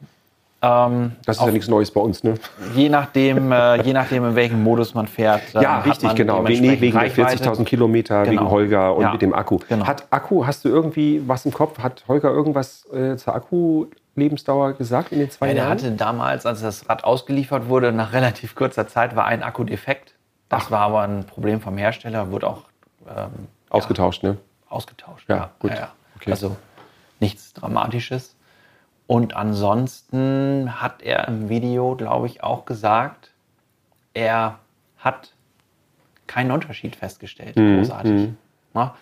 [0.65, 2.35] Ähm, Das ist ja nichts Neues bei uns, ne?
[2.75, 5.43] je nachdem, äh, je nachdem, in welchem Modus man fährt.
[5.57, 6.35] ähm, Ja, hat richtig, genau.
[6.45, 7.45] Wegen, dementsprechend wegen der Reichweite.
[7.45, 8.43] 40.000 Kilometer, Genau.
[8.43, 9.59] wegen Holger und Ja, mit dem Akku.
[9.69, 9.87] genau.
[9.87, 11.81] Hat Akku, hast du irgendwie was im Kopf?
[11.81, 15.73] Hat Holger irgendwas äh, zur Akku-Lebensdauer gesagt in den zwei Ja, der Jahren?
[15.79, 20.15] hatte damals, als das Rad ausgeliefert wurde, nach relativ kurzer Zeit war ein Akku defekt.
[20.49, 22.63] Das war aber ein Problem vom Hersteller, wurde auch
[23.09, 24.37] ähm, Ausgetauscht, ne?
[24.69, 25.29] ausgetauscht.
[25.29, 25.73] Ja, gut.
[26.17, 26.31] Okay.
[26.31, 26.57] Also
[27.21, 28.37] nichts Dramatisches.
[29.13, 33.31] Und ansonsten hat er im Video, glaube ich, auch gesagt,
[34.15, 34.59] er
[34.97, 35.35] hat
[36.27, 37.57] keinen Unterschied festgestellt.
[37.57, 38.31] Mhm, Großartig.
[38.73, 38.95] Na,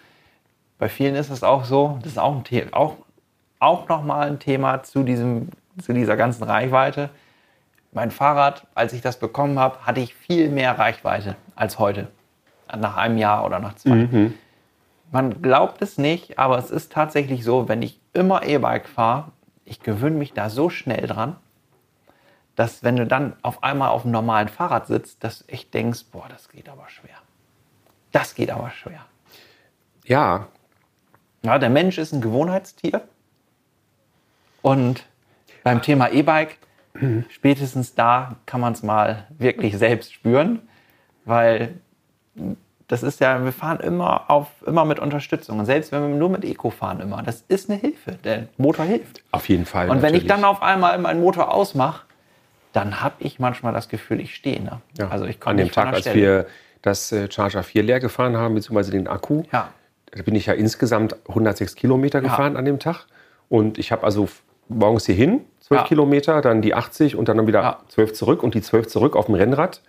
[0.80, 2.96] bei vielen ist es auch so, das ist auch, ein The auch,
[3.60, 7.10] auch nochmal ein Thema zu, diesem, zu dieser ganzen Reichweite.
[7.92, 12.08] Mein Fahrrad, als ich das bekommen habe, hatte ich viel mehr Reichweite als heute.
[12.76, 13.94] Nach einem Jahr oder nach zwei.
[13.94, 14.34] Mhm.
[15.12, 19.30] Man glaubt es nicht, aber es ist tatsächlich so, wenn ich immer E-Bike fahre,
[19.70, 21.36] ich gewöhne mich da so schnell dran,
[22.56, 26.06] dass wenn du dann auf einmal auf einem normalen Fahrrad sitzt, dass du echt denkst,
[26.10, 27.14] boah, das geht aber schwer.
[28.10, 29.06] Das geht aber schwer.
[30.04, 30.48] Ja,
[31.42, 33.02] Ja, der Mensch ist ein Gewohnheitstier.
[34.60, 35.06] Und
[35.62, 36.58] beim Thema E-Bike,
[37.30, 40.68] spätestens da kann man es mal wirklich selbst spüren,
[41.24, 41.80] weil
[42.90, 45.58] das ist ja, wir fahren immer auf, immer mit Unterstützung.
[45.60, 48.12] Und selbst wenn wir nur mit Eco fahren immer, das ist eine Hilfe.
[48.24, 49.22] Der Motor hilft.
[49.30, 49.88] auf jeden Fall.
[49.90, 50.28] Und wenn ich natürlich.
[50.28, 52.02] dann auf einmal meinen Motor ausmache,
[52.72, 54.60] dann habe ich manchmal das Gefühl, ich stehe.
[54.62, 54.80] Ne?
[54.98, 56.46] ja, Also ich komme an dem Tag, als wir
[56.82, 59.68] das äh, Charger 4 leer gefahren haben, beziehungsweise den Akku, Ja.
[60.12, 63.06] da bin ich ja insgesamt 106 Kilometer gefahren an dem Tag.
[63.48, 64.28] Und ich habe also
[64.68, 65.86] morgens hier hin, 12 Ja.
[65.86, 67.78] Kilometer, dann die 80 und dann wieder Ja.
[67.88, 69.80] 12 zurück und die 12 zurück auf dem Rennrad.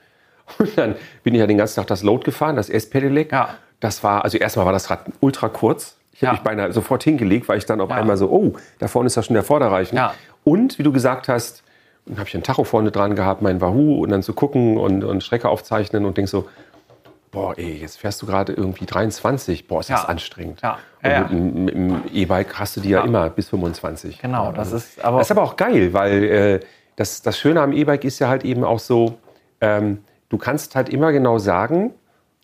[0.60, 3.32] Und dann bin ich ja den ganzen Tag das Load gefahren, das S-Pedelec.
[3.32, 3.56] Ja.
[3.80, 5.96] Das war, also erstmal war das Rad ultra kurz.
[6.14, 9.08] Ich habe mich beinahe sofort hingelegt, weil ich dann auf einmal so, oh, da vorne
[9.08, 10.00] ist ja schon der Vorderreifen.
[10.44, 11.64] Und wie du gesagt hast,
[12.06, 15.04] Dann habe ich ein Tacho vorne dran gehabt, mein Wahoo und dann zu gucken und,
[15.04, 16.48] und Strecke aufzeichnen und denk so,
[17.32, 20.10] boah, ey, jetzt fährst du gerade irgendwie 23, boah, ist das Ja.
[20.10, 20.62] anstrengend.
[20.62, 20.78] Ja.
[21.04, 21.28] Und Ja, ja.
[21.30, 23.06] Mit, dem- E-Bike hast du die ja, Ja.
[23.06, 24.20] immer bis 25.
[24.20, 25.20] Genau, das ist aber.
[25.20, 26.60] Das ist aber auch geil, weil äh,
[26.96, 29.18] das, das Schöne am E-Bike ist ja halt eben auch so,
[29.62, 30.00] ähm,
[30.32, 31.94] du kannst halt immer genau sagen,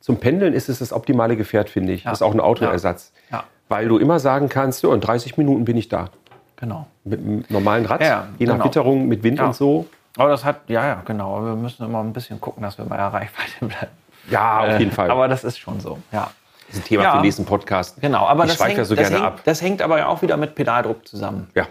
[0.02, 2.04] zum Pendeln ist es das optimale Gefährt, finde ich.
[2.04, 2.12] Ja.
[2.12, 3.12] Das ist auch ein Autoersatz.
[3.32, 3.46] Ja.
[3.70, 6.10] Weil du immer sagen kannst, ja, in 30 Minuten bin ich da.
[6.56, 6.86] genau.
[7.04, 8.66] Mit einem normalen Rad, Ja, ja, je nach genau.
[8.66, 9.48] Witterung, mit Wind Ja.
[9.48, 9.88] und so.
[10.18, 11.44] Aber das hat, ja, ja, genau.
[11.46, 13.92] Wir müssen immer ein bisschen gucken, dass wir bei der Reichweite bleiben.
[14.30, 15.10] Ja, auf jeden Äh, Fall.
[15.12, 16.30] Aber das ist schon so, ja.
[16.68, 17.12] das ist ein Thema Ja.
[17.12, 18.02] für den nächsten Podcast.
[18.02, 19.42] Genau, aber ich das hängt, da so das, gerne hängt, ab.
[19.46, 21.50] das hängt aber ja auch wieder mit Pedaldruck zusammen.
[21.56, 21.66] Ja.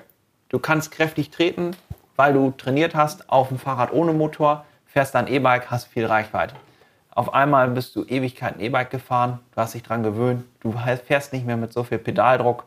[0.48, 1.72] Du kannst kräftig treten,
[2.16, 4.64] weil du trainiert hast auf dem Fahrrad ohne Motor,
[4.97, 6.55] fährst dann E-Bike, hast viel Reichweite.
[7.11, 10.72] Auf einmal bist du Ewigkeiten E-Bike gefahren, du hast dich dran gewöhnt, du
[11.05, 12.64] fährst nicht mehr mit so viel Pedaldruck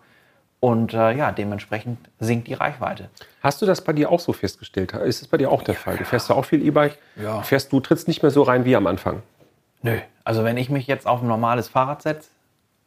[0.59, 3.09] und äh, ja, dementsprechend sinkt die Reichweite.
[3.41, 4.93] Hast du das bei dir auch so festgestellt?
[4.93, 5.97] Ist es bei dir auch der Fall?
[5.97, 6.99] Du fährst ja auch viel E-Bike.
[7.15, 7.41] Ja.
[7.41, 9.23] Fährst du trittst nicht mehr so rein wie am Anfang.
[9.81, 9.97] Nö.
[10.23, 12.29] Also wenn ich mich jetzt auf ein normales Fahrrad setze,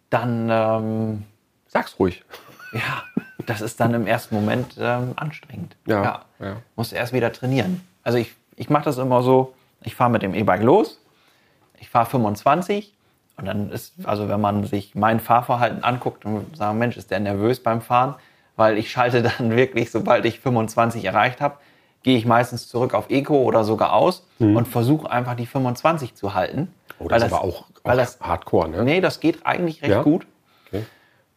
[0.09, 1.25] dann ähm,
[1.67, 2.23] Sag's ruhig.
[2.73, 3.03] ja,
[3.47, 5.75] das ist dann im ersten Moment ähm, anstrengend.
[5.87, 6.59] Ja, ja.
[6.77, 7.81] Musst erst wieder trainieren.
[8.05, 11.01] Also ich, ich mache das immer so, ich fahre mit dem E-Bike los,
[11.81, 12.95] ich fahre 25
[13.37, 17.19] und dann ist, also wenn man sich mein Fahrverhalten anguckt und sagt, Mensch, ist der
[17.19, 18.15] nervös beim Fahren,
[18.55, 21.57] weil ich schalte dann wirklich, sobald ich 25 erreicht habe,
[22.05, 26.35] gehe ich meistens zurück auf Eco oder sogar aus und versuche einfach die 25 zu
[26.35, 26.61] halten.
[26.61, 26.69] Mhm.
[27.01, 28.85] Oh, weil das ist aber auch, weil auch das, hardcore, ne?
[28.85, 30.03] Nee, das geht eigentlich recht Ja?
[30.03, 30.25] gut.
[30.69, 30.85] Okay.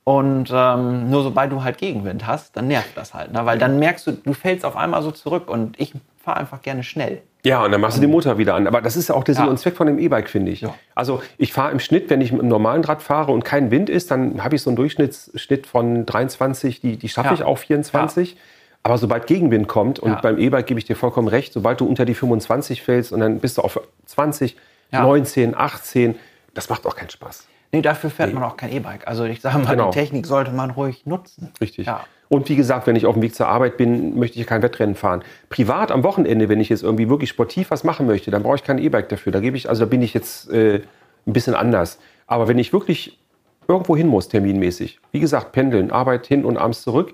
[0.04, 3.32] Und ähm, nur sobald du halt Gegenwind hast, dann nervt das halt.
[3.32, 3.44] Ne?
[3.48, 5.94] Weil dann merkst du, du fällst auf einmal so zurück und ich
[6.26, 7.22] fahre einfach gerne schnell.
[7.46, 8.66] Ja, und dann machst du den Motor wieder an.
[8.68, 9.50] Aber das ist ja auch der Sinn Ja.
[9.52, 10.62] und Zweck von dem E-Bike, finde ich.
[10.62, 10.74] Ja.
[10.96, 13.90] Also ich fahre im Schnitt, wenn ich mit einem normalen Rad fahre und kein Wind
[13.90, 17.34] ist, dann habe ich so einen Durchschnittsschnitt von 23, die, die schaffe Ja.
[17.36, 18.36] ich auch 24.
[18.82, 22.06] Aber sobald Gegenwind kommt, und beim E-Bike gebe ich dir vollkommen recht, sobald du unter
[22.06, 24.58] die 25 fällst und dann bist du auf 20,
[24.92, 25.02] Ja.
[25.04, 26.16] 19, 18,
[26.54, 27.48] das macht auch keinen Spaß.
[27.76, 29.06] Nee, dafür fährt man auch kein E-Bike.
[29.06, 29.92] Also ich sage mal, Genau.
[29.92, 31.52] die Technik sollte man ruhig nutzen.
[31.60, 31.88] Richtig.
[31.88, 32.06] Ja.
[32.30, 34.96] Und wie gesagt, wenn ich auf dem Weg zur Arbeit bin, möchte ich kein Wettrennen
[34.96, 35.24] fahren.
[35.50, 38.64] Privat am Wochenende, wenn ich jetzt irgendwie wirklich sportiv was machen möchte, dann brauche ich
[38.64, 39.34] kein E-Bike dafür.
[39.34, 40.82] Da gebe ich, also da bin ich jetzt äh,
[41.28, 42.00] ein bisschen anders.
[42.28, 43.20] Aber wenn ich wirklich
[43.68, 47.14] irgendwo hin muss, terminmäßig, wie gesagt, pendeln, Arbeit hin und abends zurück,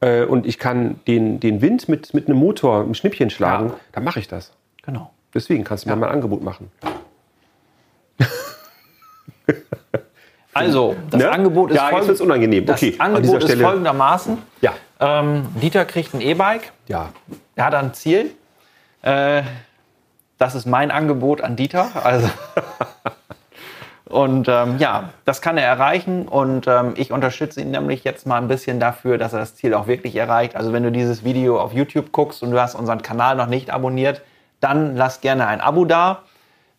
[0.00, 3.74] äh, und ich kann den, den Wind mit, mit einem Motor, ein Schnippchen schlagen, Ja.
[3.92, 4.52] dann mache ich das.
[4.82, 5.12] Genau.
[5.32, 6.72] Deswegen kannst du mir mal ein Angebot machen.
[10.54, 11.30] Also, das Ne?
[11.30, 12.66] Angebot ist Ja, folgend- unangenehm.
[12.66, 14.38] Das Okay, Angebot ist folgendermaßen.
[14.60, 14.72] Ja.
[15.00, 16.72] Ähm, Dieter kriegt ein E-Bike.
[16.88, 17.08] Ja.
[17.56, 18.30] Er hat ein Ziel.
[19.02, 19.42] Äh,
[20.38, 21.88] das ist mein Angebot an Dieter.
[22.04, 22.28] Also
[24.04, 28.36] und ähm, ja, das kann er erreichen und ähm, ich unterstütze ihn nämlich jetzt mal
[28.36, 30.54] ein bisschen dafür, dass er das Ziel auch wirklich erreicht.
[30.56, 33.70] Also wenn du dieses Video auf YouTube guckst und du hast unseren Kanal noch nicht
[33.70, 34.20] abonniert,
[34.60, 36.22] dann lass gerne ein Abo da.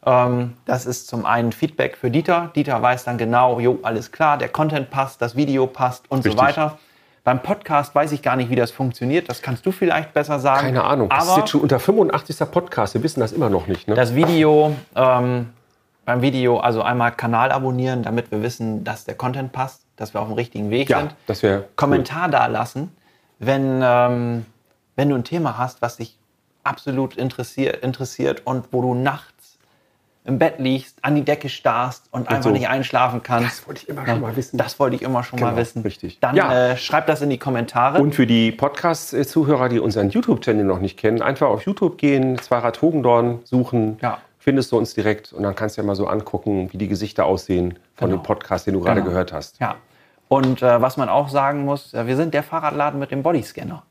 [0.05, 2.51] Ähm, das ist zum einen Feedback für Dieter.
[2.55, 6.33] Dieter weiß dann genau, jo, alles klar, der Content passt, das Video passt und Richtig.
[6.33, 6.77] so weiter.
[7.23, 9.29] Beim Podcast weiß ich gar nicht, wie das funktioniert.
[9.29, 10.65] Das kannst du vielleicht besser sagen.
[10.65, 11.07] Keine Ahnung.
[11.07, 12.37] Das ist Aber jetzt schon unter 85.
[12.51, 12.95] Podcast.
[12.95, 13.87] Wir wissen das immer noch nicht.
[13.87, 13.95] Ne?
[13.95, 15.49] das Video, ähm,
[16.03, 20.19] beim Video also einmal Kanal abonnieren, damit wir wissen, dass der Content passt, dass wir
[20.19, 21.15] auf dem richtigen Weg ja, sind.
[21.27, 22.93] das wäre Kommentar da lassen,
[23.39, 24.45] wenn, ähm,
[24.97, 26.17] wenn du ein Thema hast, was dich
[26.65, 29.32] absolut interessiert, interessiert und wo du nachts
[30.25, 32.49] im Bett liegst, an die Decke starrst und einfach so.
[32.51, 33.45] nicht einschlafen kannst.
[33.59, 34.57] Das wollte ich immer schon mal wissen.
[34.57, 35.81] Das wollte ich immer schon Genau, mal wissen.
[35.81, 36.19] richtig.
[36.21, 36.69] Dann Ja.
[36.71, 37.99] äh, schreib das in die Kommentare.
[38.01, 42.81] Und für die Podcast-Zuhörer, die unseren YouTube-Channel noch nicht kennen, einfach auf YouTube gehen, Zweirad
[42.81, 44.19] Hogendorn suchen, Ja.
[44.39, 47.25] findest du uns direkt und dann kannst du ja mal so angucken, wie die Gesichter
[47.25, 48.21] aussehen von Genau.
[48.21, 49.11] dem Podcast, den du gerade Genau.
[49.11, 49.59] gehört hast.
[49.59, 49.75] ja.
[50.29, 53.83] Und äh, was man auch sagen muss, äh, wir sind der Fahrradladen mit dem Bodyscanner.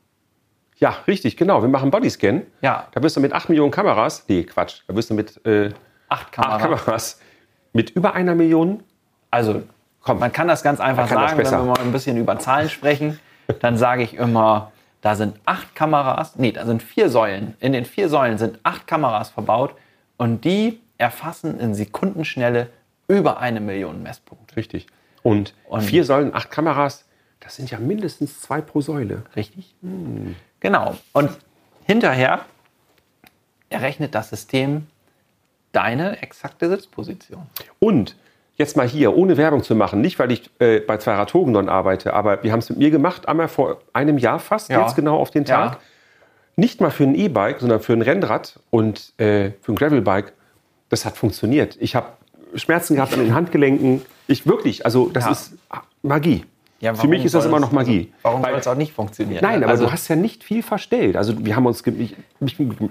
[0.77, 1.61] Ja, richtig, genau.
[1.61, 2.41] Wir machen Bodyscan.
[2.61, 2.87] Ja.
[2.91, 5.69] Da wirst du mit 8 Millionen Kameras, nee, Quatsch, da wirst du mit äh,
[6.13, 6.61] Acht 8 Kameras.
[6.85, 7.19] Kameras
[7.73, 8.83] mit über einer Million.
[9.31, 9.63] Also,
[10.01, 10.19] Komm.
[10.19, 13.19] man kann das ganz einfach sagen, wenn wir mal ein bisschen über Zahlen sprechen,
[13.61, 17.55] dann sage ich immer, da sind acht Kameras, nee, da sind vier Säulen.
[17.59, 19.75] In den vier Säulen sind acht Kameras verbaut
[20.17, 22.69] und die erfassen in Sekundenschnelle
[23.07, 24.55] über eine Million Messpunkte.
[24.55, 24.87] Richtig.
[25.23, 27.05] Und, Und- vier Säulen, acht Kameras,
[27.39, 29.23] das sind ja mindestens zwei pro Säule.
[29.35, 29.75] Richtig?
[30.61, 30.95] Genau.
[31.11, 31.31] Und
[31.85, 32.41] hinterher
[33.69, 34.87] errechnet das System
[35.73, 37.41] deine exakte Sitzposition.
[37.79, 38.15] Und
[38.55, 42.13] jetzt mal hier, ohne Werbung zu machen, nicht weil ich äh, bei Zweirad Hogendorn arbeite,
[42.13, 44.81] aber wir haben es mit mir gemacht, einmal vor einem Jahr fast, Ja.
[44.81, 45.69] jetzt genau auf den Ja.
[45.69, 45.79] Tag.
[46.55, 50.33] Nicht mal für ein E-Bike, sondern für ein Rennrad und äh, für ein Gravelbike.
[50.89, 51.75] Das hat funktioniert.
[51.79, 52.07] Ich habe
[52.55, 54.03] Schmerzen gehabt an den Handgelenken.
[54.27, 55.31] Ich wirklich, also das Ja.
[55.31, 55.53] ist
[56.03, 56.45] Magie.
[56.83, 58.11] Ja, Für mich warum ist das immer noch Magie.
[58.23, 59.39] Warum Weil- soll es auch nicht funktionieren?
[59.41, 61.15] Nein, aber also, du hast ja nicht viel verstellt.
[61.15, 62.15] Also wir haben uns ge ich,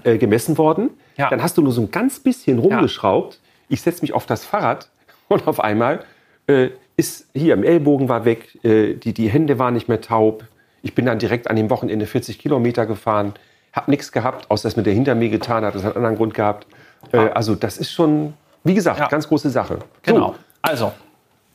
[0.03, 0.89] äh, gemessen worden.
[1.15, 1.29] Ja.
[1.29, 3.39] Dann hast du nur so ein ganz bisschen rumgeschraubt.
[3.69, 4.89] Ich setze mich auf das Fahrrad
[5.27, 6.03] und auf einmal
[6.47, 10.43] äh, ist hier im Ellbogen war weg, äh, die, die Hände waren nicht mehr taub.
[10.81, 13.33] Ich bin dann direkt an dem Wochenende 40 Kilometer gefahren,
[13.73, 15.75] habe nichts gehabt, außer dass mir der hinter mir getan hat.
[15.75, 16.65] Das hat einen anderen Grund gehabt.
[17.11, 18.33] Äh, also das ist schon,
[18.63, 19.07] wie gesagt, Ja.
[19.07, 19.77] ganz große Sache.
[20.01, 20.29] Genau.
[20.29, 20.91] So, Also,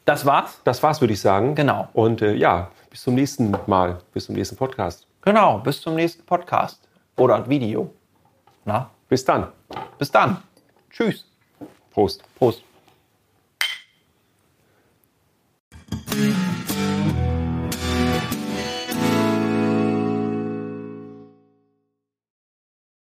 [0.09, 0.59] das war's.
[0.65, 1.55] das war's, würde ich sagen.
[1.55, 1.89] Genau.
[1.93, 5.07] Und äh, ja, bis zum nächsten Mal, bis zum nächsten Podcast.
[5.21, 5.59] Genau.
[5.59, 6.81] Bis zum nächsten Podcast.
[7.17, 7.93] Oder Video.
[8.65, 9.49] Na, Bis dann.
[9.99, 10.43] bis dann.
[10.91, 11.27] Tschüss.
[11.91, 12.23] Prost.
[12.37, 12.63] Prost.